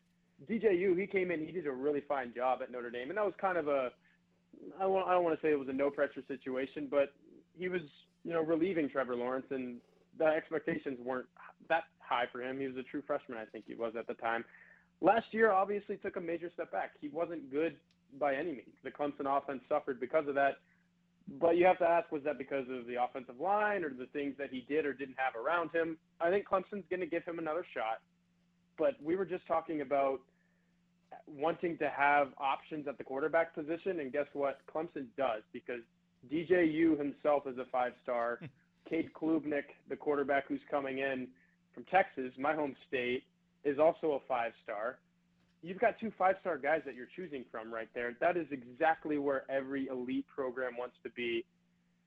DJU, 0.49 0.99
he 0.99 1.07
came 1.07 1.31
in, 1.31 1.45
he 1.45 1.53
did 1.53 1.67
a 1.67 1.73
really 1.73 2.01
fine 2.01 2.33
job 2.35 2.61
at 2.63 2.73
Notre 2.73 2.91
Dame, 2.91 3.11
and 3.11 3.19
that 3.19 3.25
was 3.25 3.35
kind 3.39 3.59
of 3.59 3.69
a 3.69 3.91
I 4.81 4.85
I 4.85 5.13
don't 5.13 5.25
want 5.25 5.39
to 5.41 5.47
say 5.47 5.53
it 5.53 5.59
was 5.59 5.69
a 5.69 5.73
no 5.73 5.91
pressure 5.91 6.23
situation, 6.27 6.89
but 6.91 7.13
he 7.57 7.69
was, 7.69 7.83
you 8.25 8.33
know, 8.33 8.43
relieving 8.43 8.89
Trevor 8.89 9.17
Lawrence, 9.17 9.47
and 9.51 9.77
the 10.19 10.27
expectations 10.27 10.99
weren't 11.05 11.27
that 11.69 11.85
high 11.99 12.27
for 12.31 12.43
him. 12.43 12.59
He 12.61 12.67
was 12.67 12.77
a 12.77 12.83
true 12.83 13.03
freshman, 13.07 13.39
I 13.39 13.45
think 13.45 13.65
he 13.67 13.75
was 13.75 13.95
at 13.99 14.07
the 14.07 14.15
time. 14.15 14.45
Last 15.01 15.27
year, 15.33 15.51
obviously, 15.51 15.97
took 15.97 16.17
a 16.17 16.21
major 16.21 16.51
step 16.55 16.71
back. 16.73 16.93
He 17.01 17.09
wasn't 17.09 17.51
good 17.51 17.77
by 18.19 18.35
any 18.35 18.53
means. 18.53 18.77
The 18.83 18.91
Clemson 18.91 19.27
offense 19.27 19.61
suffered 19.69 20.01
because 20.01 20.29
of 20.29 20.35
that. 20.35 20.59
But 21.41 21.57
you 21.57 21.65
have 21.67 21.79
to 21.79 21.89
ask, 21.89 22.13
was 22.13 22.23
that 22.25 22.39
because 22.39 22.67
of 22.71 22.87
the 22.87 23.03
offensive 23.03 23.41
line 23.41 23.83
or 23.83 23.91
the 23.91 24.07
things 24.13 24.35
that 24.39 24.51
he 24.51 24.65
did 24.69 24.85
or 24.85 24.93
didn't 24.93 25.17
have 25.17 25.35
around 25.43 25.71
him? 25.73 25.97
I 26.21 26.31
think 26.31 26.47
Clemson's 26.47 26.85
going 26.91 27.01
to 27.01 27.07
give 27.07 27.25
him 27.25 27.39
another 27.39 27.65
shot. 27.73 28.01
But 28.79 28.95
we 29.03 29.17
were 29.17 29.25
just 29.25 29.47
talking 29.47 29.81
about– 29.81 30.21
wanting 31.27 31.79
to 31.79 31.91
have 31.91 32.29
options 32.39 32.87
at 32.89 32.99
the 32.99 33.05
quarterback 33.05 33.55
position, 33.55 34.01
and 34.01 34.13
guess 34.13 34.27
what? 34.33 34.61
Clemson 34.73 35.07
does 35.17 35.43
because 35.53 35.81
DJU 36.33 36.99
himself 36.99 37.47
is 37.47 37.59
a 37.59 37.65
five 37.71 37.93
star. 38.03 38.39
Hmm. 38.41 38.47
Cade 38.89 39.11
Klubnik, 39.15 39.65
the 39.89 39.97
quarterback 39.97 40.47
who's 40.47 40.61
coming 40.71 40.99
in 40.99 41.29
from 41.73 41.85
Texas, 41.85 42.33
my 42.39 42.55
home 42.55 42.77
state, 42.87 43.23
is 43.65 43.79
also 43.79 44.13
a 44.13 44.19
five 44.29 44.53
star. 44.63 44.99
You've 45.63 45.79
got 45.79 45.99
two 45.99 46.13
five 46.19 46.37
star 46.43 46.59
guys 46.59 46.83
that 46.85 46.95
you're 46.95 47.09
choosing 47.17 47.47
from 47.51 47.73
right 47.73 47.89
there. 47.95 48.15
That 48.21 48.37
is 48.37 48.47
exactly 48.51 49.17
where 49.17 49.51
every 49.51 49.89
elite 49.89 50.27
program 50.35 50.73
wants 50.79 50.97
to 51.03 51.11
be. 51.11 51.45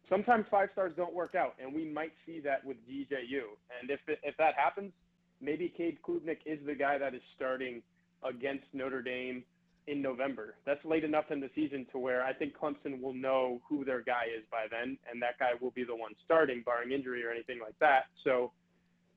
Sometimes 0.08 0.46
five 0.52 0.70
stars 0.74 0.94
don't 0.96 1.14
work 1.14 1.34
out, 1.34 1.56
and 1.60 1.74
we 1.74 1.84
might 1.84 2.14
see 2.26 2.40
that 2.42 2.64
with 2.64 2.78
DJU. 2.88 3.58
And 3.82 3.90
if, 3.90 4.00
it, 4.08 4.20
if 4.24 4.38
that 4.38 4.54
happens, 4.56 4.94
maybe 5.42 5.74
Cade 5.76 5.98
Klubnik 6.08 6.38
is 6.46 6.60
the 6.66 6.76
guy 6.76 6.98
that 6.98 7.14
is 7.14 7.22
starting– 7.36 7.82
against 8.24 8.66
Notre 8.74 9.02
Dame 9.02 9.44
in 9.88 10.02
November. 10.02 10.56
That's 10.66 10.84
late 10.84 11.04
enough 11.04 11.32
in 11.32 11.40
the 11.40 11.50
season 11.56 11.86
to 11.92 11.98
where 11.98 12.24
I 12.24 12.34
think 12.34 12.54
Clemson 12.58 13.02
will 13.02 13.14
know 13.14 13.62
who 13.68 13.86
their 13.86 14.02
guy 14.02 14.26
is 14.38 14.44
by 14.52 14.66
then, 14.70 14.98
and 15.10 15.22
that 15.22 15.40
guy 15.40 15.52
will 15.62 15.72
be 15.72 15.84
the 15.84 15.96
one 15.96 16.14
starting, 16.26 16.62
barring 16.66 16.92
injury 16.92 17.24
or 17.26 17.32
anything 17.32 17.60
like 17.62 17.78
that. 17.80 18.08
So 18.24 18.52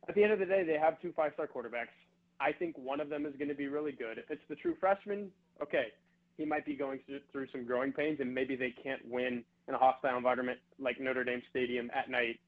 at 0.08 0.14
the 0.14 0.22
end 0.22 0.32
of 0.32 0.38
the 0.38 0.46
day, 0.46 0.62
they 0.64 0.78
have 0.78 1.00
two 1.02 1.12
five 1.12 1.32
star 1.34 1.46
quarterbacks. 1.48 1.94
I 2.40 2.52
think 2.52 2.78
one 2.78 3.00
of 3.00 3.08
them 3.10 3.26
is 3.26 3.34
going 3.36 3.48
to 3.48 3.54
be 3.54 3.68
really 3.68 3.92
good. 3.92 4.16
If 4.16 4.30
it's 4.30 4.42
the 4.48 4.54
true 4.54 4.74
freshman, 4.80 5.30
okay, 5.62 5.88
he 6.38 6.46
might 6.46 6.64
be 6.64 6.74
going 6.74 7.00
through 7.30 7.46
some 7.52 7.66
growing 7.66 7.92
pains, 7.92 8.18
and 8.20 8.34
maybe 8.34 8.56
they 8.56 8.72
can't 8.82 9.02
win 9.10 9.44
in 9.68 9.74
a 9.74 9.78
hostile 9.78 10.16
environment 10.16 10.58
like 10.78 10.98
Notre 11.00 11.24
Dame 11.24 11.42
Stadium 11.50 11.90
at 11.94 12.08
night 12.08 12.40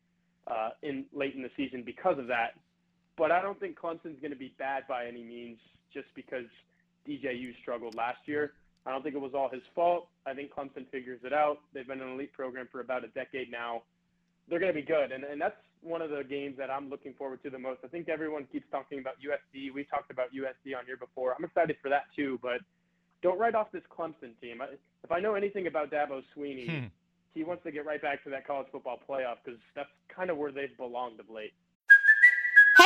uh, 0.47 0.71
in 0.83 1.05
late 1.13 1.35
in 1.35 1.43
the 1.43 1.51
season 1.57 1.83
because 1.85 2.19
of 2.19 2.27
that. 2.29 2.55
But 3.17 3.31
I 3.31 3.43
don't 3.43 3.59
think 3.61 3.79
Clemson's 3.79 4.21
going 4.21 4.31
to 4.31 4.37
be 4.37 4.55
bad 4.59 4.85
by 4.89 5.07
any 5.07 5.23
means, 5.23 5.59
just 5.93 6.07
because 6.15 6.47
DJU 7.07 7.53
struggled 7.61 7.95
last 7.95 8.21
year. 8.27 8.53
I 8.87 8.91
don't 8.91 9.03
think 9.03 9.15
it 9.15 9.21
was 9.21 9.33
all 9.35 9.49
his 9.49 9.63
fault. 9.75 10.09
I 10.27 10.35
think 10.35 10.53
Clemson 10.53 10.89
figures 10.91 11.21
it 11.25 11.33
out. 11.33 11.59
They've 11.73 11.87
been 11.87 12.01
an 12.01 12.13
elite 12.13 12.33
program 12.33 12.69
for 12.73 12.81
about 12.81 13.05
a 13.05 13.09
decade 13.09 13.51
now. 13.51 13.83
They're 14.49 14.59
going 14.59 14.73
to 14.73 14.81
be 14.81 14.87
good, 14.87 15.13
and 15.13 15.23
and 15.23 15.41
that's 15.41 15.57
one 15.83 16.03
of 16.03 16.11
the 16.11 16.25
games 16.25 16.57
that 16.59 16.71
I'm 16.71 16.89
looking 16.91 17.15
forward 17.15 17.43
to 17.43 17.51
the 17.51 17.59
most. 17.59 17.81
I 17.85 17.89
think 17.89 18.09
everyone 18.09 18.47
keeps 18.51 18.67
talking 18.71 18.99
about 18.99 19.15
USC. 19.21 19.73
We 19.73 19.85
talked 19.85 20.11
about 20.11 20.29
USC 20.33 20.77
on 20.77 20.87
here 20.87 20.97
before. 20.97 21.35
I'm 21.37 21.45
excited 21.45 21.77
for 21.83 21.89
that 21.91 22.05
too, 22.15 22.39
but 22.43 22.61
don't 23.23 23.39
write 23.39 23.55
off 23.55 23.71
this 23.73 23.83
Clemson 23.97 24.39
team. 24.41 24.63
If 25.05 25.13
I 25.13 25.21
know 25.21 25.35
anything 25.35 25.67
about 25.67 25.91
Dabo 25.91 26.23
Swinney, 26.37 26.69
hmm. 26.69 26.87
he 27.35 27.45
wants 27.45 27.63
to 27.65 27.71
get 27.71 27.85
right 27.85 28.03
back 28.03 28.23
to 28.25 28.31
that 28.31 28.47
college 28.47 28.67
football 28.73 28.99
playoff 29.09 29.37
because 29.45 29.61
that's 29.75 29.91
kind 30.15 30.31
of 30.31 30.37
where 30.37 30.53
they've 30.53 30.77
belonged 30.77 31.21
of 31.21 31.31
late. 31.31 31.53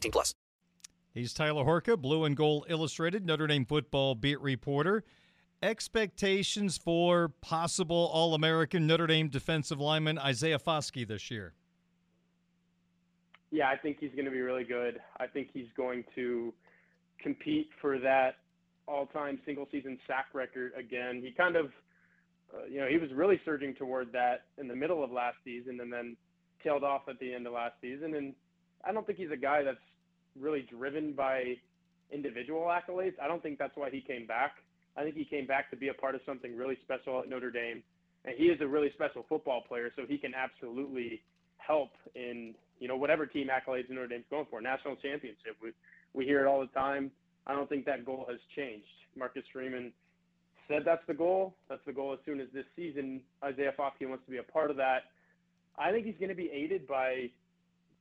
18 0.00 0.12
plus. 0.12 0.34
He's 1.12 1.34
Tyler 1.34 1.64
Horka, 1.64 2.00
Blue 2.00 2.24
and 2.24 2.36
Gold 2.36 2.66
Illustrated, 2.68 3.26
Notre 3.26 3.46
Dame 3.46 3.64
football 3.64 4.14
beat 4.14 4.40
reporter 4.40 5.04
expectations 5.62 6.78
for 6.78 7.28
possible 7.40 8.10
All 8.12 8.34
American 8.34 8.86
Notre 8.86 9.06
Dame 9.06 9.28
defensive 9.28 9.80
lineman 9.80 10.18
Isaiah 10.18 10.58
Foskey 10.58 11.06
this 11.06 11.30
year? 11.30 11.54
Yeah, 13.50 13.68
I 13.68 13.76
think 13.76 13.98
he's 14.00 14.12
going 14.12 14.26
to 14.26 14.30
be 14.30 14.40
really 14.40 14.64
good. 14.64 15.00
I 15.18 15.26
think 15.26 15.48
he's 15.52 15.66
going 15.76 16.04
to 16.14 16.54
compete 17.20 17.68
for 17.80 17.98
that 17.98 18.36
all-time 18.86 19.40
single-season 19.44 19.98
sack 20.06 20.26
record 20.32 20.72
again. 20.78 21.20
He 21.22 21.32
kind 21.32 21.56
of, 21.56 21.66
uh, 22.54 22.64
you 22.70 22.80
know, 22.80 22.86
he 22.86 22.96
was 22.96 23.10
really 23.12 23.40
surging 23.44 23.74
toward 23.74 24.12
that 24.12 24.46
in 24.56 24.68
the 24.68 24.76
middle 24.76 25.02
of 25.02 25.10
last 25.10 25.36
season, 25.44 25.80
and 25.80 25.92
then 25.92 26.16
tailed 26.62 26.84
off 26.84 27.02
at 27.08 27.18
the 27.18 27.34
end 27.34 27.46
of 27.46 27.52
last 27.52 27.74
season. 27.80 28.14
And 28.14 28.34
I 28.84 28.92
don't 28.92 29.06
think 29.06 29.18
he's 29.18 29.30
a 29.30 29.36
guy 29.36 29.62
that's 29.62 29.78
really 30.38 30.66
driven 30.70 31.12
by 31.12 31.56
individual 32.12 32.62
accolades. 32.62 33.14
I 33.22 33.28
don't 33.28 33.42
think 33.42 33.58
that's 33.58 33.76
why 33.76 33.90
he 33.90 34.00
came 34.00 34.26
back. 34.26 34.52
I 34.96 35.02
think 35.02 35.14
he 35.14 35.24
came 35.24 35.46
back 35.46 35.70
to 35.70 35.76
be 35.76 35.88
a 35.88 35.94
part 35.94 36.14
of 36.14 36.20
something 36.26 36.56
really 36.56 36.76
special 36.84 37.20
at 37.20 37.28
Notre 37.28 37.50
Dame, 37.50 37.82
and 38.24 38.34
he 38.36 38.44
is 38.44 38.60
a 38.60 38.66
really 38.66 38.90
special 38.94 39.24
football 39.28 39.62
player, 39.66 39.90
so 39.96 40.02
he 40.08 40.18
can 40.18 40.32
absolutely 40.34 41.22
help 41.58 41.90
in 42.14 42.54
you 42.78 42.88
know 42.88 42.96
whatever 42.96 43.26
team 43.26 43.48
accolades 43.48 43.88
Notre 43.90 44.08
Dame's 44.08 44.24
going 44.30 44.46
for. 44.50 44.60
National 44.60 44.96
championship, 44.96 45.56
we 45.62 45.72
we 46.12 46.24
hear 46.24 46.44
it 46.44 46.48
all 46.48 46.60
the 46.60 46.66
time. 46.78 47.10
I 47.46 47.54
don't 47.54 47.68
think 47.68 47.84
that 47.86 48.04
goal 48.04 48.26
has 48.28 48.38
changed. 48.56 48.86
Marcus 49.16 49.44
Freeman 49.52 49.92
said 50.68 50.82
that's 50.84 51.06
the 51.06 51.14
goal. 51.14 51.54
That's 51.68 51.84
the 51.86 51.92
goal 51.92 52.12
as 52.12 52.18
soon 52.24 52.40
as 52.40 52.48
this 52.52 52.64
season 52.76 53.20
Isaiah 53.44 53.72
Foskey 53.78 54.08
wants 54.08 54.24
to 54.24 54.30
be 54.30 54.38
a 54.38 54.42
part 54.42 54.70
of 54.70 54.76
that. 54.76 55.04
I 55.78 55.90
think 55.90 56.06
he's 56.06 56.16
going 56.18 56.28
to 56.28 56.34
be 56.34 56.50
aided 56.52 56.86
by 56.86 57.30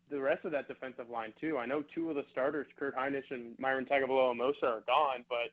the 0.10 0.20
rest 0.20 0.46
of 0.46 0.51
that 0.51 0.68
defensive 0.68 1.10
line 1.10 1.34
too. 1.39 1.58
I 1.58 1.66
know 1.66 1.84
two 1.94 2.10
of 2.10 2.16
the 2.16 2.25
starters, 2.32 2.68
Kurt 2.78 2.96
Hinish 2.96 3.30
and 3.32 3.58
Myron 3.60 3.86
Tagovailoa-Amosa, 3.86 4.63
are 4.63 4.84
gone, 4.88 5.25
but 5.30 5.51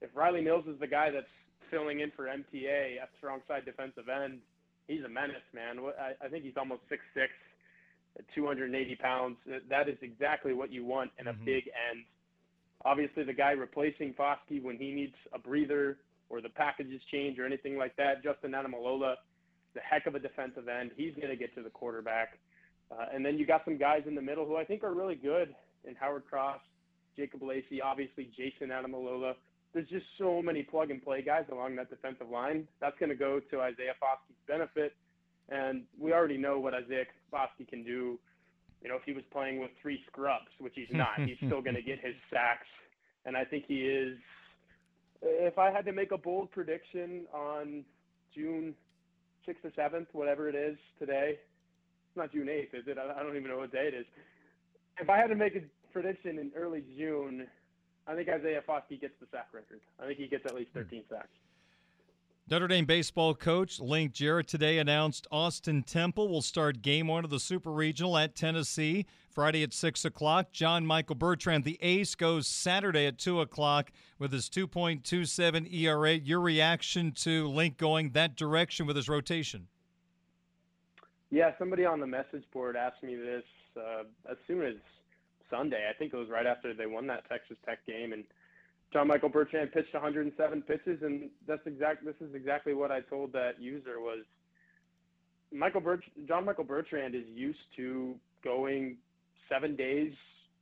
if 0.00 0.14
Rylie 0.14 0.44
Mills 0.44 0.64
is 0.66 0.78
the 0.80 0.86
guy 0.86 1.10
that's 1.10 1.26
filling 1.70 2.00
in 2.00 2.10
for 2.14 2.24
MTA 2.24 3.00
at 3.02 3.10
strong 3.18 3.40
side 3.48 3.64
defensive 3.64 4.08
end, 4.08 4.38
he's 4.86 5.04
a 5.04 5.08
menace, 5.08 5.46
man. 5.54 5.78
I, 5.98 6.24
I 6.24 6.28
think 6.28 6.44
he's 6.44 6.56
almost 6.56 6.82
six 6.88 7.02
six, 7.14 7.32
280 8.34 8.96
pounds. 8.96 9.36
That 9.68 9.88
is 9.88 9.96
exactly 10.02 10.54
what 10.54 10.72
you 10.72 10.84
want 10.84 11.10
in 11.18 11.26
a 11.28 11.32
mm-hmm. 11.32 11.44
big 11.44 11.64
end. 11.90 12.04
Obviously, 12.84 13.24
the 13.24 13.32
guy 13.32 13.52
replacing 13.52 14.14
Foskey 14.14 14.62
when 14.62 14.76
he 14.76 14.92
needs 14.92 15.14
a 15.32 15.38
breather 15.38 15.98
or 16.28 16.40
the 16.40 16.48
packages 16.48 17.00
change 17.10 17.38
or 17.38 17.46
anything 17.46 17.76
like 17.76 17.96
that, 17.96 18.22
Justin 18.22 18.52
Ademilola, 18.52 19.14
the 19.74 19.80
heck 19.80 20.06
of 20.06 20.14
a 20.14 20.18
defensive 20.18 20.68
end. 20.68 20.90
He's 20.96 21.14
going 21.14 21.28
to 21.28 21.36
get 21.36 21.54
to 21.54 21.62
the 21.62 21.70
quarterback. 21.70 22.38
Uh, 22.90 23.06
and 23.12 23.24
then 23.24 23.36
you 23.36 23.46
got 23.46 23.64
some 23.64 23.76
guys 23.76 24.02
in 24.06 24.14
the 24.14 24.22
middle 24.22 24.46
who 24.46 24.56
I 24.56 24.64
think 24.64 24.84
are 24.84 24.94
really 24.94 25.16
good 25.16 25.54
in 25.84 25.94
Howard 25.96 26.24
Cross, 26.28 26.60
Jacob 27.16 27.42
Lacey, 27.42 27.80
obviously 27.82 28.30
Jayson 28.36 28.68
Ademilola 28.68 29.34
there's 29.76 29.88
just 29.88 30.06
so 30.16 30.40
many 30.40 30.62
plug 30.62 30.90
and 30.90 31.04
play 31.04 31.20
guys 31.20 31.44
along 31.52 31.76
that 31.76 31.90
defensive 31.90 32.30
line. 32.30 32.66
That's 32.80 32.98
going 32.98 33.10
to 33.10 33.14
go 33.14 33.40
to 33.50 33.60
Isaiah 33.60 33.92
Foskey's 34.02 34.40
benefit. 34.48 34.96
And 35.50 35.82
we 36.00 36.14
already 36.14 36.38
know 36.38 36.58
what 36.58 36.72
Isaiah 36.72 37.04
Foskey 37.30 37.68
can 37.68 37.84
do. 37.84 38.18
You 38.82 38.88
know, 38.88 38.96
if 38.96 39.02
he 39.04 39.12
was 39.12 39.22
playing 39.30 39.60
with 39.60 39.70
three 39.82 40.00
scrubs, 40.06 40.48
which 40.60 40.72
he's 40.74 40.88
not, 40.90 41.18
he's 41.18 41.36
still 41.36 41.60
going 41.60 41.76
to 41.76 41.82
get 41.82 41.98
his 42.00 42.14
sacks. 42.32 42.66
And 43.26 43.36
I 43.36 43.44
think 43.44 43.64
he 43.68 43.80
is. 43.82 44.16
If 45.20 45.58
I 45.58 45.70
had 45.70 45.84
to 45.84 45.92
make 45.92 46.10
a 46.10 46.18
bold 46.18 46.50
prediction 46.52 47.26
on 47.34 47.84
June 48.34 48.74
6th 49.46 49.64
or 49.64 49.70
7th, 49.70 50.06
whatever 50.12 50.48
it 50.48 50.54
is 50.54 50.78
today, 50.98 51.38
not 52.16 52.32
June 52.32 52.46
8th, 52.46 52.74
is 52.74 52.84
it? 52.86 52.98
I 52.98 53.22
don't 53.22 53.36
even 53.36 53.48
know 53.48 53.58
what 53.58 53.72
day 53.72 53.88
it 53.88 53.94
is. 53.94 54.06
If 54.98 55.10
I 55.10 55.18
had 55.18 55.28
to 55.28 55.34
make 55.34 55.54
a 55.54 55.60
prediction 55.92 56.38
in 56.38 56.50
early 56.56 56.82
June, 56.96 57.46
I 58.06 58.14
think 58.14 58.28
Isaiah 58.28 58.62
Foskey 58.66 59.00
gets 59.00 59.14
the 59.20 59.26
sack 59.30 59.48
record. 59.52 59.80
I 60.00 60.06
think 60.06 60.18
he 60.18 60.26
gets 60.26 60.46
at 60.46 60.54
least 60.54 60.70
13 60.74 61.02
hmm. 61.02 61.14
sacks. 61.14 61.28
Notre 62.48 62.68
Dame 62.68 62.84
baseball 62.84 63.34
coach 63.34 63.80
Link 63.80 64.12
Jarrett 64.12 64.46
today 64.46 64.78
announced 64.78 65.26
Austin 65.32 65.82
Temple 65.82 66.28
will 66.28 66.42
start 66.42 66.80
game 66.80 67.08
one 67.08 67.24
of 67.24 67.30
the 67.30 67.40
Super 67.40 67.72
Regional 67.72 68.16
at 68.16 68.36
Tennessee 68.36 69.04
Friday 69.28 69.64
at 69.64 69.74
6 69.74 70.04
o'clock. 70.04 70.52
John 70.52 70.86
Michael 70.86 71.16
Bertrand, 71.16 71.64
the 71.64 71.76
ace, 71.82 72.14
goes 72.14 72.46
Saturday 72.46 73.04
at 73.04 73.18
2 73.18 73.40
o'clock 73.40 73.90
with 74.20 74.32
his 74.32 74.48
2.27 74.48 75.74
ERA. 75.74 76.14
Your 76.14 76.40
reaction 76.40 77.10
to 77.12 77.48
Link 77.48 77.78
going 77.78 78.10
that 78.10 78.36
direction 78.36 78.86
with 78.86 78.94
his 78.94 79.08
rotation? 79.08 79.66
Yeah, 81.30 81.50
somebody 81.58 81.84
on 81.84 82.00
the 82.00 82.06
message 82.06 82.44
board 82.52 82.76
asked 82.76 83.02
me 83.02 83.16
this 83.16 83.42
uh, 83.76 84.04
as 84.30 84.36
soon 84.46 84.62
as 84.64 84.74
Sunday. 85.50 85.88
I 85.90 85.96
think 85.98 86.12
it 86.12 86.16
was 86.16 86.28
right 86.30 86.46
after 86.46 86.74
they 86.74 86.86
won 86.86 87.06
that 87.08 87.28
Texas 87.28 87.56
Tech 87.64 87.84
game, 87.86 88.12
and 88.12 88.24
John 88.92 89.08
Michael 89.08 89.28
Bertrand 89.28 89.72
pitched 89.72 89.92
107 89.92 90.62
pitches, 90.62 91.02
and 91.02 91.30
that's 91.46 91.66
exact. 91.66 92.04
This 92.04 92.14
is 92.20 92.34
exactly 92.34 92.74
what 92.74 92.90
I 92.90 93.00
told 93.00 93.32
that 93.32 93.60
user 93.60 94.00
was. 94.00 94.24
Michael 95.52 95.80
Bert, 95.80 96.02
John 96.26 96.44
Michael 96.44 96.64
Bertrand 96.64 97.14
is 97.14 97.24
used 97.32 97.58
to 97.76 98.16
going 98.42 98.96
seven 99.48 99.76
days, 99.76 100.12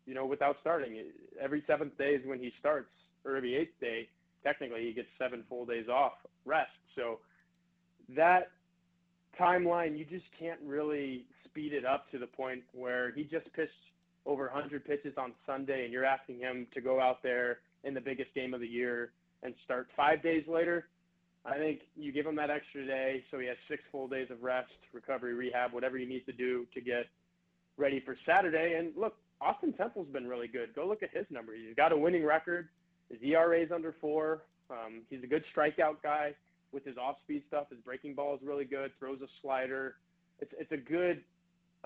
you 0.07 0.15
know, 0.15 0.27
without 0.27 0.57
starting. 0.61 0.97
Every 1.41 1.63
seventh 1.67 1.97
day 1.97 2.11
is 2.11 2.27
when 2.27 2.39
he 2.39 2.53
starts, 2.61 2.91
or 3.25 3.37
every 3.37 3.55
eighth 3.55 3.79
day, 3.81 4.09
technically 4.43 4.83
he 4.83 4.93
gets 4.93 5.09
seven 5.19 5.43
full 5.49 5.65
days 5.65 5.89
off 5.89 6.13
rest. 6.45 6.71
So 6.95 7.21
that 8.15 8.51
timeline, 9.41 9.99
you 9.99 10.05
just 10.05 10.25
can't 10.39 10.61
really 10.65 11.25
speed 11.45 11.73
it 11.73 11.85
up 11.85 12.11
to 12.11 12.19
the 12.19 12.27
point 12.27 12.63
where 12.73 13.13
he 13.13 13.25
just 13.25 13.53
pitched 13.55 13.73
over 14.27 14.45
100 14.45 14.85
pitches 14.85 15.15
on 15.19 15.33
Sunday, 15.47 15.85
and 15.85 15.93
you're 15.93 16.05
asking 16.05 16.39
him 16.39 16.67
to 16.75 16.81
go 16.81 17.01
out 17.01 17.23
there 17.23 17.59
in 17.85 17.95
the 17.95 18.01
biggest 18.01 18.33
game 18.35 18.55
of 18.55 18.61
the 18.61 18.67
year 18.67 19.13
and 19.43 19.55
start 19.65 19.89
five 19.97 20.23
days 20.23 20.45
later, 20.49 20.89
I 21.45 21.59
think 21.59 21.81
you 21.95 22.11
give 22.11 22.27
him 22.27 22.37
that 22.37 22.51
extra 22.51 22.87
day 22.87 23.23
so 23.31 23.39
he 23.39 23.47
has 23.47 23.57
six 23.69 23.83
full 23.93 24.09
days 24.09 24.29
of 24.31 24.43
rest, 24.43 24.73
recovery, 24.95 25.35
rehab, 25.35 25.73
whatever 25.73 25.99
he 25.99 26.07
needs 26.07 26.25
to 26.27 26.33
do 26.33 26.67
to 26.73 26.81
get 26.81 27.07
ready 27.77 28.01
for 28.01 28.17
Saturday. 28.25 28.77
And 28.79 28.93
look, 28.97 29.17
Austin 29.43 29.75
Temple's 29.75 30.09
been 30.09 30.27
really 30.27 30.49
good. 30.49 30.75
Go 30.75 30.89
look 30.89 31.03
at 31.03 31.11
his 31.11 31.27
numbers. 31.31 31.59
He's 31.67 31.77
got 31.77 31.93
a 31.93 31.97
winning 31.97 32.25
record. 32.25 32.69
His 33.11 33.19
ERA 33.23 33.61
is 33.61 33.71
under 33.71 33.95
four. 34.01 34.43
Um, 34.71 35.03
he's 35.11 35.23
a 35.23 35.27
good 35.27 35.45
strikeout 35.55 35.97
guy 36.03 36.35
with 36.75 36.85
his 36.85 36.99
off-speed 36.99 37.45
stuff. 37.49 37.67
His 37.71 37.79
breaking 37.81 38.15
ball 38.15 38.35
is 38.35 38.41
really 38.45 38.65
good. 38.65 38.91
Throws 38.99 39.21
a 39.23 39.29
slider. 39.41 39.95
It's 40.41 40.53
it's 40.59 40.73
a 40.73 40.77
good, 40.77 41.23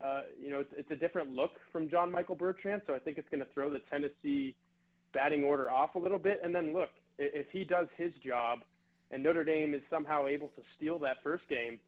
uh, 0.02 0.23
you 0.42 0.50
know, 0.50 0.61
it's, 0.61 0.73
it's 0.76 0.90
a 0.90 0.97
different 0.97 1.30
look 1.30 1.52
from 1.71 1.90
John 1.90 2.11
Michael 2.11 2.35
Bertrand. 2.35 2.83
So 2.87 2.95
I 2.95 2.99
think 2.99 3.18
it's 3.18 3.28
going 3.28 3.45
to 3.45 3.52
throw 3.52 3.71
the 3.71 3.80
Tennessee 3.90 4.54
batting 5.12 5.45
order 5.45 5.71
off 5.71 5.95
a 5.95 5.99
little 5.99 6.18
bit. 6.18 6.40
And 6.42 6.54
then 6.54 6.73
look, 6.73 6.90
if 7.18 7.47
he 7.52 7.64
does 7.64 7.87
his 7.97 8.12
job, 8.25 8.61
and 9.11 9.23
Notre 9.23 9.45
Dame 9.45 9.75
is 9.75 9.83
somehow 9.90 10.26
able 10.26 10.49
to 10.49 10.62
steal 10.76 10.99
that 11.00 11.18
first 11.23 11.47
game, 11.49 11.78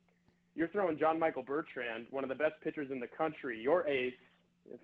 you're 0.54 0.68
throwing 0.68 0.98
John 0.98 1.18
Michael 1.18 1.42
Bertrand, 1.42 2.06
one 2.10 2.24
of 2.24 2.28
the 2.28 2.34
best 2.34 2.54
pitchers 2.62 2.90
in 2.90 3.00
the 3.00 3.06
country, 3.06 3.60
your 3.60 3.86
ace, 3.86 4.14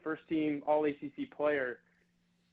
first 0.03 0.23
team 0.29 0.63
All 0.67 0.85
ACC 0.85 1.31
player, 1.37 1.79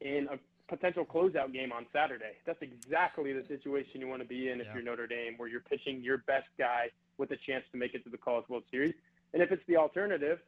in 0.01 0.27
a 0.31 0.37
potential 0.69 1.05
closeout 1.05 1.51
game 1.53 1.71
on 1.71 1.85
Saturday. 1.93 2.33
That's 2.45 2.61
exactly 2.61 3.33
the 3.33 3.45
situation 3.47 3.99
you 4.01 4.07
want 4.07 4.21
to 4.21 4.27
be 4.27 4.49
in 4.49 4.59
if 4.61 4.67
Yeah. 4.67 4.73
you're 4.75 4.83
Notre 4.83 5.07
Dame, 5.07 5.35
where 5.37 5.49
you're 5.49 5.61
pitching 5.61 6.01
your 6.01 6.19
best 6.19 6.47
guy 6.57 6.89
with 7.17 7.31
a 7.31 7.37
chance 7.37 7.63
to 7.71 7.77
make 7.77 7.93
it 7.93 8.03
to 8.05 8.09
the 8.09 8.17
College 8.17 8.47
World 8.49 8.63
Series. 8.71 8.93
And 9.33 9.41
if 9.41 9.51
it's 9.51 9.65
the 9.67 9.77
alternative, 9.77 10.39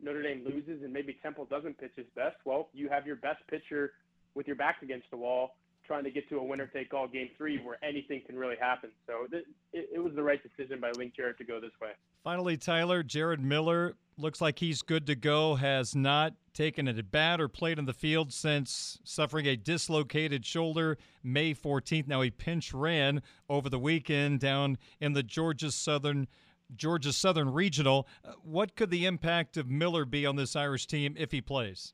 Notre 0.00 0.22
Dame 0.22 0.44
loses 0.44 0.82
and 0.82 0.92
maybe 0.92 1.14
Temple 1.22 1.46
doesn't 1.46 1.78
pitch 1.78 1.92
his 1.96 2.06
best, 2.14 2.36
well, 2.44 2.68
you 2.72 2.88
have 2.88 3.06
your 3.06 3.16
best 3.16 3.46
pitcher 3.48 3.94
with 4.34 4.46
your 4.46 4.56
back 4.56 4.82
against 4.82 5.10
the 5.10 5.16
wall 5.16 5.56
trying 5.84 6.04
to 6.04 6.10
get 6.10 6.28
to 6.28 6.38
a 6.38 6.42
winner 6.42 6.66
take 6.68 6.94
all 6.94 7.08
game 7.08 7.28
three 7.36 7.58
where 7.58 7.76
anything 7.84 8.22
can 8.24 8.38
really 8.38 8.56
happen. 8.56 8.90
So 9.06 9.26
th- 9.30 9.44
it, 9.72 9.88
it 9.94 9.98
was 9.98 10.14
the 10.14 10.22
right 10.22 10.40
decision 10.42 10.80
by 10.80 10.92
Link 10.92 11.14
Jarrett 11.14 11.38
to 11.38 11.44
go 11.44 11.60
this 11.60 11.72
way. 11.80 11.90
Finally, 12.22 12.56
Tyler, 12.56 13.02
Jared 13.02 13.40
Miller 13.40 13.94
looks 14.16 14.40
like 14.40 14.58
he's 14.58 14.82
good 14.82 15.06
to 15.06 15.14
go, 15.14 15.56
has 15.56 15.94
not 15.94 16.34
taken 16.54 16.86
a 16.86 17.02
bat 17.02 17.40
or 17.40 17.48
played 17.48 17.78
in 17.78 17.86
the 17.86 17.92
field 17.92 18.32
since 18.32 18.98
suffering 19.04 19.46
a 19.46 19.56
dislocated 19.56 20.44
shoulder 20.44 20.98
May 21.22 21.54
14th. 21.54 22.06
Now 22.06 22.20
he 22.20 22.30
pinch 22.30 22.74
ran 22.74 23.22
over 23.48 23.68
the 23.68 23.78
weekend 23.78 24.40
down 24.40 24.78
in 25.00 25.12
the 25.14 25.22
Georgia 25.22 25.70
Southern 25.70 26.28
Georgia 26.74 27.12
Southern 27.12 27.52
Regional. 27.52 28.06
Uh, 28.24 28.32
What 28.42 28.76
could 28.76 28.90
the 28.90 29.04
impact 29.04 29.56
of 29.58 29.68
Miller 29.68 30.04
be 30.06 30.24
on 30.24 30.36
this 30.36 30.56
Irish 30.56 30.86
team 30.86 31.14
if 31.18 31.30
he 31.30 31.40
plays? 31.42 31.92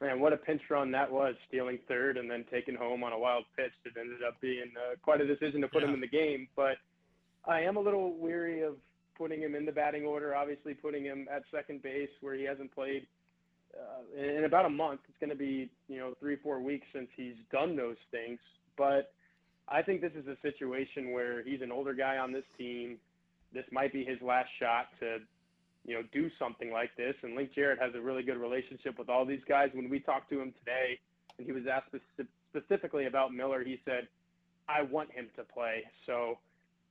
Man, 0.00 0.20
what 0.20 0.32
a 0.32 0.36
pinch 0.36 0.62
run 0.70 0.90
that 0.92 1.10
was, 1.10 1.34
stealing 1.48 1.78
third 1.88 2.16
and 2.16 2.30
then 2.30 2.44
taking 2.50 2.74
home 2.74 3.02
on 3.02 3.12
a 3.12 3.18
wild 3.18 3.44
pitch 3.56 3.72
that 3.84 3.98
ended 3.98 4.22
up 4.26 4.40
being 4.40 4.72
uh, 4.76 4.96
quite 5.02 5.20
a 5.20 5.26
decision 5.26 5.60
to 5.62 5.68
put 5.68 5.82
him 5.82 5.94
in 5.94 6.00
the 6.00 6.08
game. 6.08 6.48
But 6.56 6.76
I 7.46 7.62
am 7.62 7.76
a 7.76 7.80
little 7.80 8.16
weary 8.16 8.62
of 8.62 8.74
putting 9.16 9.40
him 9.40 9.54
in 9.54 9.66
the 9.66 9.72
batting 9.72 10.04
order, 10.04 10.34
obviously 10.34 10.74
putting 10.74 11.04
him 11.04 11.26
at 11.34 11.42
second 11.50 11.82
base 11.82 12.10
where 12.20 12.34
he 12.34 12.44
hasn't 12.44 12.74
played 12.74 13.06
uh, 13.74 14.20
in, 14.20 14.44
about 14.44 14.66
a 14.66 14.70
month. 14.70 15.00
It's 15.08 15.18
going 15.18 15.30
to 15.30 15.36
be, 15.36 15.70
you 15.88 15.98
know, 15.98 16.14
three, 16.20 16.36
four 16.36 16.60
weeks 16.60 16.86
since 16.92 17.08
he's 17.16 17.34
done 17.52 17.76
those 17.76 17.96
things. 18.10 18.38
But 18.76 19.12
I 19.68 19.82
think 19.82 20.00
this 20.00 20.12
is 20.16 20.26
a 20.26 20.36
situation 20.42 21.12
where 21.12 21.42
he's 21.42 21.62
an 21.62 21.72
older 21.72 21.94
guy 21.94 22.18
on 22.18 22.32
this 22.32 22.44
team. 22.58 22.98
This 23.52 23.64
might 23.70 23.92
be 23.92 24.04
his 24.04 24.20
last 24.20 24.48
shot 24.58 24.86
to 25.00 25.18
you 25.86 25.94
know, 25.94 26.02
do 26.12 26.30
something 26.38 26.72
like 26.72 26.90
this. 26.96 27.14
And 27.22 27.34
Link 27.34 27.50
Jarrett 27.54 27.78
has 27.80 27.94
a 27.94 28.00
really 28.00 28.22
good 28.22 28.38
relationship 28.38 28.98
with 28.98 29.08
all 29.08 29.24
these 29.24 29.42
guys. 29.48 29.68
When 29.74 29.90
we 29.90 30.00
talked 30.00 30.30
to 30.30 30.40
him 30.40 30.52
today, 30.60 30.98
and 31.38 31.46
he 31.46 31.52
was 31.52 31.64
asked 31.70 31.92
speci- 31.92 32.26
specifically 32.50 33.06
about 33.06 33.34
Miller, 33.34 33.62
he 33.62 33.80
said, 33.84 34.08
"I 34.68 34.82
want 34.82 35.12
him 35.12 35.28
to 35.36 35.44
play." 35.44 35.84
So 36.06 36.38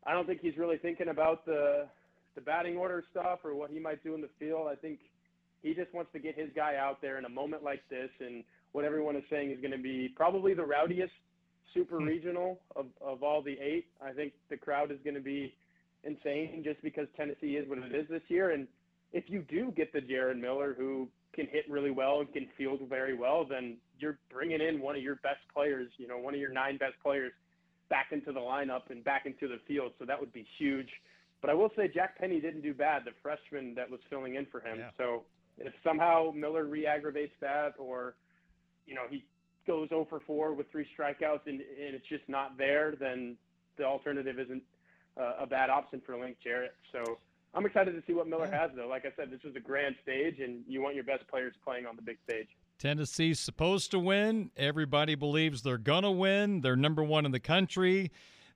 I 0.06 0.14
don't 0.14 0.28
think 0.28 0.42
he's 0.42 0.58
really 0.58 0.78
thinking 0.78 1.10
about 1.10 1.46
the 1.46 1.88
the 2.36 2.42
batting 2.42 2.78
order 2.78 3.04
stuff 3.12 3.40
or 3.44 3.56
what 3.56 3.70
he 3.70 3.80
might 3.80 4.04
do 4.04 4.16
in 4.16 4.22
the 4.22 4.30
field. 4.40 4.68
I 4.72 4.76
think 4.76 5.00
he 5.62 5.74
just 5.74 5.94
wants 5.94 6.12
to 6.14 6.20
get 6.20 6.38
his 6.38 6.50
guy 6.56 6.76
out 6.76 7.02
there 7.02 7.18
in 7.18 7.26
a 7.26 7.30
moment 7.30 7.64
like 7.64 7.82
this, 7.90 8.10
and 8.20 8.44
what 8.72 8.86
everyone 8.86 9.16
is 9.16 9.24
saying 9.30 9.52
is 9.52 9.60
going 9.60 9.72
to 9.72 9.78
be 9.78 10.14
probably 10.16 10.54
the 10.54 10.66
rowdiest 10.66 11.14
super 11.74 11.98
hmm. 11.98 12.06
regional 12.06 12.60
of, 12.76 12.88
of 13.02 13.24
all 13.24 13.42
the 13.42 13.58
eight. 13.60 13.86
I 14.04 14.12
think 14.12 14.34
the 14.50 14.58
crowd 14.58 14.92
is 14.92 14.98
going 15.04 15.16
to 15.16 15.22
be 15.22 15.54
insane 16.04 16.62
just 16.64 16.82
because 16.82 17.08
Tennessee 17.16 17.56
is 17.56 17.68
what 17.70 17.78
it 17.80 17.96
is 17.96 18.08
this 18.10 18.22
year. 18.28 18.52
And 18.52 18.68
if 19.14 19.26
you 19.28 19.44
do 19.50 19.72
get 19.76 19.94
the 19.94 20.02
Jared 20.02 20.38
Miller 20.38 20.76
who 20.78 21.08
can 21.34 21.48
hit 21.48 21.66
really 21.70 21.92
well 21.92 22.20
and 22.20 22.32
can 22.32 22.48
field 22.58 22.82
very 22.90 23.16
well, 23.16 23.46
then 23.50 23.78
you're 24.00 24.20
bringing 24.32 24.62
in 24.62 24.82
one 24.82 24.96
of 24.96 25.02
your 25.02 25.16
best 25.16 25.40
players, 25.54 25.90
you 25.98 26.08
know, 26.08 26.18
one 26.18 26.34
of 26.34 26.40
your 26.40 26.52
nine 26.52 26.78
best 26.78 26.96
players 27.02 27.32
back 27.90 28.08
into 28.12 28.32
the 28.32 28.40
lineup 28.40 28.90
and 28.90 29.04
back 29.04 29.26
into 29.26 29.48
the 29.48 29.60
field. 29.68 29.94
So 30.00 30.06
that 30.06 30.20
would 30.20 30.34
be 30.34 30.46
huge. 30.58 30.90
But 31.44 31.50
I 31.50 31.56
will 31.56 31.70
say 31.76 31.90
Jack 31.94 32.18
Penny 32.18 32.40
didn't 32.40 32.62
do 32.62 32.74
bad, 32.74 33.04
the 33.04 33.12
freshman 33.22 33.76
that 33.76 33.92
was 33.92 34.00
filling 34.10 34.36
in 34.36 34.46
for 34.46 34.62
him. 34.62 34.80
Yeah. 34.80 34.92
So 34.98 35.24
if 35.58 35.74
somehow 35.84 36.32
Miller 36.34 36.64
re-aggravates 36.64 37.34
that 37.42 37.74
or, 37.78 38.16
you 38.88 38.96
know, 38.96 39.02
he 39.10 39.26
goes 39.68 39.90
0 39.90 40.08
for 40.10 40.22
4 40.22 40.54
with 40.54 40.72
three 40.72 40.88
strikeouts 40.98 41.42
and, 41.46 41.60
and 41.60 41.96
it's 41.96 42.08
just 42.08 42.24
not 42.30 42.58
there, 42.58 42.96
then 42.98 43.36
the 43.78 43.84
alternative 43.84 44.40
isn't 44.40 44.64
uh, 45.20 45.34
a 45.42 45.46
bad 45.46 45.70
option 45.70 46.02
for 46.06 46.18
Link 46.18 46.38
Jarrett. 46.42 46.76
So 46.94 47.18
I'm 47.54 47.66
excited 47.66 47.92
to 47.92 48.02
see 48.08 48.14
what 48.14 48.30
Miller 48.30 48.50
has, 48.50 48.72
though. 48.74 48.88
Like 48.88 49.06
I 49.06 49.12
said, 49.18 49.30
this 49.30 49.44
was 49.44 49.54
a 49.58 49.60
grand 49.60 49.96
stage, 50.02 50.40
and 50.40 50.64
you 50.66 50.82
want 50.82 50.96
your 50.96 51.04
best 51.04 51.28
players 51.28 51.54
playing 51.66 51.86
on 51.86 51.98
the 51.98 52.02
big 52.02 52.20
stage. 52.24 52.48
Tennessee's 52.80 53.42
supposed 53.42 53.92
to 53.92 54.00
win. 54.00 54.50
Everybody 54.56 55.16
believes 55.16 55.62
they're 55.62 55.78
going 55.78 56.04
to 56.04 56.12
win. 56.12 56.62
They're 56.62 56.78
number 56.78 57.04
one 57.04 57.26
in 57.26 57.34
the 57.34 57.42
country. 57.42 58.12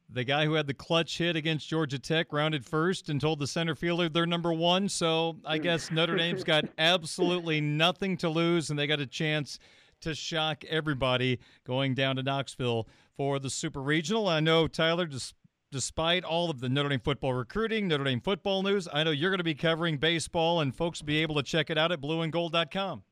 The 0.10 0.24
guy 0.24 0.46
who 0.46 0.54
had 0.54 0.68
the 0.68 0.74
clutch 0.74 1.18
hit 1.18 1.36
against 1.36 1.68
Georgia 1.68 2.00
Tech 2.00 2.32
rounded 2.32 2.66
first 2.66 3.10
and 3.10 3.20
told 3.20 3.40
the 3.40 3.48
center 3.48 3.76
fielder 3.76 4.08
they're 4.08 4.26
number 4.26 4.54
one. 4.54 4.88
So 4.88 5.38
I 5.46 5.58
hmm. 5.58 5.64
guess 5.64 5.92
Notre 5.92 6.16
Dame's 6.16 6.44
got 6.44 6.66
absolutely 6.78 7.60
nothing 7.60 8.18
to 8.18 8.30
lose, 8.30 8.70
and 8.70 8.80
they 8.80 8.88
got 8.88 9.02
a 9.02 9.06
chance 9.08 9.60
to 10.02 10.16
shock 10.16 10.64
everybody 10.66 11.40
going 11.66 11.94
down 11.94 12.16
to 12.18 12.24
Knoxville 12.24 12.88
for 13.16 13.40
the 13.40 13.50
Super 13.50 13.82
Regional. 13.82 14.28
I 14.28 14.40
know, 14.40 14.68
Tyler, 14.68 15.08
just 15.08 15.34
despite 15.72 16.24
all 16.24 16.50
of 16.50 16.62
the 16.62 16.70
Notre 16.70 16.90
Dame 16.90 17.00
football 17.00 17.34
recruiting, 17.34 17.88
Notre 17.88 18.04
Dame 18.04 18.22
football 18.22 18.64
news, 18.64 18.88
I 18.94 19.04
know 19.04 19.12
you're 19.12 19.32
going 19.32 19.40
to 19.40 19.44
be 19.44 19.56
covering 19.56 19.98
baseball, 19.98 20.62
and 20.62 20.76
folks 20.76 21.02
will 21.02 21.08
be 21.08 21.22
able 21.22 21.36
to 21.36 21.44
check 21.44 21.70
it 21.70 21.78
out 21.78 21.92
at 21.92 22.00
blueandgold.com. 22.00 23.04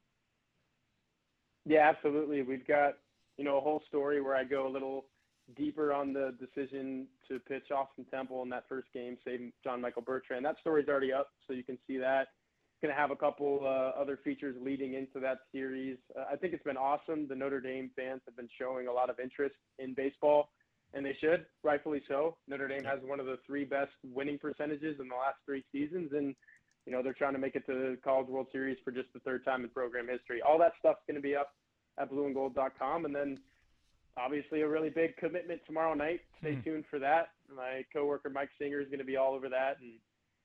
Yeah, 1.66 1.90
absolutely. 1.90 2.44
We've 2.44 2.66
got 2.66 2.94
you 3.38 3.44
know 3.44 3.58
a 3.58 3.62
whole 3.62 3.82
story 3.88 4.22
where 4.22 4.36
I 4.36 4.44
go 4.44 4.68
a 4.68 4.70
little 4.70 5.06
deeper 5.56 5.94
on 5.94 6.14
the 6.14 6.34
decision 6.40 7.08
to 7.28 7.40
pitch 7.40 7.72
Austin 7.72 8.06
Temple 8.10 8.42
in 8.44 8.50
that 8.50 8.64
first 8.68 8.88
game, 8.94 9.18
save 9.26 9.52
John 9.64 9.82
Michael 9.82 10.02
Bertrand. 10.02 10.46
That 10.46 10.56
story's 10.62 10.88
already 10.88 11.14
up, 11.14 11.30
so 11.48 11.54
you 11.54 11.64
can 11.64 11.78
see 11.88 11.98
that. 11.98 12.28
Going 12.82 12.94
to 12.94 13.00
have 13.00 13.12
a 13.12 13.16
couple 13.16 13.62
uh, 13.64 14.00
other 14.00 14.20
features 14.24 14.56
leading 14.62 14.96
into 14.96 15.20
that 15.22 15.40
series. 15.52 15.98
Uh, 16.18 16.26
I 16.32 16.36
think 16.36 16.54
it's 16.54 16.64
been 16.64 16.78
awesome. 16.78 17.28
The 17.28 17.36
Notre 17.36 17.62
Dame 17.62 17.90
fans 17.96 18.22
have 18.26 18.36
been 18.36 18.50
showing 18.60 18.88
a 18.88 18.92
lot 18.92 19.10
of 19.10 19.20
interest 19.20 19.56
in 19.80 19.94
baseball, 19.94 20.50
and 20.94 21.06
they 21.06 21.16
should, 21.22 21.46
rightfully 21.64 22.02
so. 22.08 22.38
Notre 22.48 22.68
Dame 22.68 22.84
has 22.84 23.00
one 23.04 23.20
of 23.20 23.26
the 23.26 23.38
three 23.46 23.66
best 23.66 23.92
winning 24.04 24.38
percentages 24.38 24.98
in 25.00 25.08
the 25.08 25.16
last 25.16 25.38
three 25.46 25.64
seasons, 25.72 26.12
and 26.14 26.36
you 26.86 26.92
know 26.92 27.02
they're 27.02 27.14
trying 27.14 27.34
to 27.34 27.40
make 27.40 27.56
it 27.56 27.66
to 27.68 27.74
the 27.74 27.98
College 28.04 28.28
World 28.28 28.48
Series 28.52 28.78
for 28.84 28.92
just 28.92 29.08
the 29.14 29.20
third 29.22 29.46
time 29.46 29.64
in 29.64 29.70
program 29.70 30.08
history. 30.08 30.42
All 30.42 30.60
that 30.60 30.74
stuff's 30.80 31.02
going 31.08 31.16
to 31.16 31.22
be 31.22 31.36
up 31.36 31.52
at 31.98 32.12
blueandgold.com, 32.12 33.06
and 33.06 33.16
then 33.16 33.38
obviously 34.18 34.62
a 34.62 34.68
really 34.68 34.90
big 34.90 35.16
commitment 35.18 35.62
tomorrow 35.66 35.94
night. 35.94 36.22
Stay 36.40 36.56
hmm. 36.56 36.62
tuned 36.62 36.86
for 36.90 37.00
that. 37.00 37.30
My 37.54 37.86
coworker 37.94 38.30
Mike 38.30 38.50
Singer 38.60 38.80
is 38.80 38.88
going 38.88 39.00
to 39.00 39.06
be 39.06 39.18
all 39.18 39.34
over 39.34 39.50
that, 39.50 39.78
and 39.82 39.94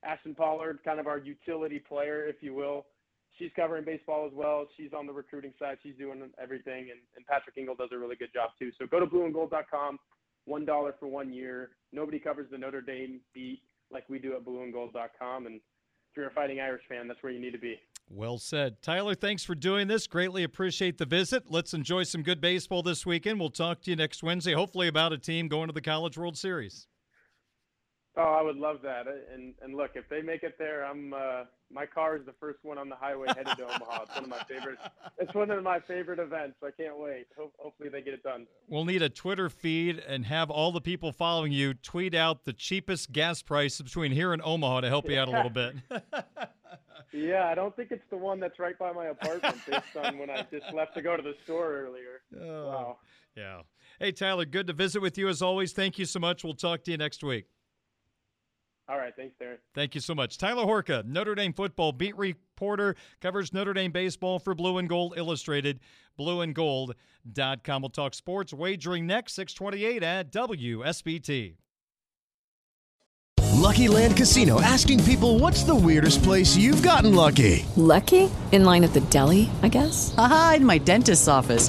Ashton 0.04 0.35
Pollard, 0.35 0.80
kind 0.85 0.98
of 0.98 1.06
our 1.06 1.18
utility 1.18 1.78
player, 1.78 2.26
if 2.26 2.37
you 2.40 2.54
will. 2.54 2.87
She's 3.38 3.50
covering 3.54 3.85
baseball 3.85 4.26
as 4.26 4.33
well. 4.35 4.66
She's 4.76 4.92
on 4.96 5.06
the 5.06 5.12
recruiting 5.12 5.52
side. 5.59 5.78
She's 5.83 5.96
doing 5.98 6.20
everything, 6.42 6.88
and, 6.90 7.00
and 7.16 7.24
Patrick 7.26 7.56
Engel 7.56 7.74
does 7.74 7.90
a 7.92 7.98
really 7.98 8.16
good 8.16 8.33
job 8.35 8.50
too. 8.59 8.70
So 8.78 8.87
go 8.87 9.00
to 9.00 9.06
blueandgold.com. 9.06 9.98
One 10.46 10.64
dollar 10.64 10.94
for 10.98 11.06
one 11.06 11.33
year. 11.33 11.70
Nobody 11.92 12.18
covers 12.18 12.48
the 12.50 12.59
Notre 12.59 12.80
Dame 12.80 13.20
beat 13.35 13.61
like 13.92 14.09
we 14.09 14.18
do 14.18 14.35
at 14.35 14.44
blueandgold.com, 14.44 15.46
and 15.46 15.56
if 15.56 16.16
you're 16.16 16.28
a 16.28 16.33
Fighting 16.33 16.61
Irish 16.61 16.83
fan, 16.88 17.06
that's 17.06 17.22
where 17.22 17.33
you 17.33 17.40
need 17.40 17.52
to 17.52 17.59
be. 17.59 17.78
Well 18.12 18.38
said. 18.38 18.83
Tyler, 18.83 19.14
thanks 19.14 19.44
for 19.44 19.55
doing 19.55 19.87
this. 19.87 20.09
Greatly 20.09 20.42
appreciate 20.42 20.99
the 20.99 21.07
visit. 21.07 21.44
Let's 21.49 21.75
enjoy 21.75 22.03
some 22.03 22.25
good 22.25 22.40
baseball 22.40 22.83
this 22.83 23.07
weekend. 23.07 23.38
We'll 23.38 23.51
talk 23.51 23.83
to 23.83 23.90
you 23.90 23.96
next 23.96 24.25
Wednesday, 24.25 24.53
hopefully 24.53 24.88
about 24.88 25.12
a 25.12 25.18
team 25.18 25.46
going 25.46 25.68
to 25.68 25.73
the 25.73 25.81
College 25.81 26.18
World 26.18 26.37
Series. 26.37 26.88
Oh, 28.16 28.23
I 28.23 28.42
would 28.42 28.57
love 28.57 28.79
that. 28.83 29.07
And 29.33 29.55
and 29.62 29.75
look, 29.77 29.92
if 29.94 30.09
they 30.09 30.20
make 30.20 30.42
it 30.42 30.57
there, 30.59 30.85
I'm 30.85 31.14
uh, 31.14 31.44
my 31.73 31.87
car 31.87 32.16
is 32.16 32.27
the 32.27 32.35
first 32.40 32.59
one 32.62 32.77
on 32.77 32.88
the 32.88 32.96
highway 32.96 33.29
headed 33.29 33.57
to 33.57 33.64
Omaha. 33.64 34.03
It's 34.03 34.14
one 34.16 34.25
of 34.25 34.31
my 34.31 34.42
favorite. 34.49 34.79
It's 35.18 35.35
one 35.35 35.51
of 35.51 35.62
my 35.62 35.79
favorite 35.81 36.18
events. 36.18 36.57
I 36.64 36.70
can't 36.73 36.99
wait. 36.99 37.27
Ho- 37.38 37.53
hopefully 37.59 37.88
they 37.88 38.03
get 38.03 38.14
it 38.14 38.23
done. 38.25 38.46
We'll 38.66 38.85
need 38.85 39.03
a 39.03 39.09
Twitter 39.09 39.49
feed 39.49 39.99
and 40.01 40.27
have 40.27 40.51
all 40.51 40.73
the 40.73 40.81
people 40.81 41.12
following 41.12 41.53
you 41.53 41.73
tweet 41.75 42.14
out 42.14 42.44
the 42.44 42.53
cheapest 42.53 43.12
gas 43.12 43.42
price 43.42 43.81
between 43.81 44.11
here 44.11 44.33
and 44.33 44.42
Omaha 44.44 44.81
to 44.81 44.88
help 44.88 45.09
you 45.09 45.18
out 45.18 45.29
a 45.29 45.33
little 45.33 45.51
bit. 45.51 45.75
Yeah, 47.12 47.49
I 47.49 47.57
don't 47.57 47.75
think 47.75 47.90
it's 47.90 48.05
the 48.11 48.16
one 48.16 48.38
that's 48.38 48.61
right 48.61 48.79
by 48.79 48.92
my 48.92 49.07
apartment, 49.07 49.57
based 49.68 49.96
on 50.01 50.16
when 50.18 50.31
I 50.31 50.46
just 50.51 50.73
left 50.73 50.94
to 50.94 51.03
go 51.03 51.16
to 51.16 51.23
the 51.23 51.35
store 51.42 51.73
earlier. 51.77 52.23
Oh, 52.40 52.66
Wow. 52.66 52.99
Yeah. 53.37 53.62
Hey, 53.99 54.12
Tyler, 54.12 54.44
good 54.44 54.68
to 54.68 54.73
visit 54.73 55.03
with 55.03 55.18
you 55.18 55.29
as 55.29 55.42
always. 55.42 55.73
Thank 55.73 55.99
you 55.99 56.05
so 56.05 56.20
much. 56.20 56.44
We'll 56.44 56.55
talk 56.55 56.85
to 56.85 56.90
you 56.92 56.96
next 56.96 57.25
week. 57.25 57.46
All 58.90 58.98
right. 58.98 59.14
Thanks, 59.16 59.37
Darin. 59.38 59.59
Thank 59.72 59.94
you 59.94 60.00
so 60.00 60.14
much. 60.14 60.37
Tyler 60.37 60.64
Horka, 60.64 61.05
Notre 61.05 61.37
Dame 61.37 61.53
football 61.53 61.92
beat 61.92 62.16
reporter, 62.16 62.96
covers 63.20 63.53
Notre 63.53 63.72
Dame 63.72 63.92
baseball 63.92 64.40
for 64.40 64.55
Blue 64.55 64.79
and 64.79 64.88
Gold 64.88 65.14
Illustrated, 65.16 65.79
blueandgold.com. 66.18 67.83
We'll 67.83 67.90
talk 67.90 68.14
sports 68.14 68.53
wagering 68.53 69.07
next, 69.07 69.35
628 69.35 70.03
at 70.03 70.33
WSBT. 70.33 71.55
Lucky 73.61 73.88
Land 73.88 74.16
Casino 74.16 74.61
asking 74.61 75.05
people 75.05 75.38
what's 75.38 75.62
the 75.62 75.74
weirdest 75.74 76.22
place 76.22 76.57
you've 76.57 76.83
gotten 76.83 77.14
lucky? 77.14 77.64
Lucky? 77.76 78.31
In 78.50 78.64
line 78.64 78.83
at 78.83 78.92
the 78.94 79.00
deli, 79.03 79.50
I 79.62 79.68
guess? 79.68 80.14
Aha, 80.16 80.55
in 80.57 80.64
my 80.64 80.79
dentist's 80.79 81.29
office. 81.29 81.68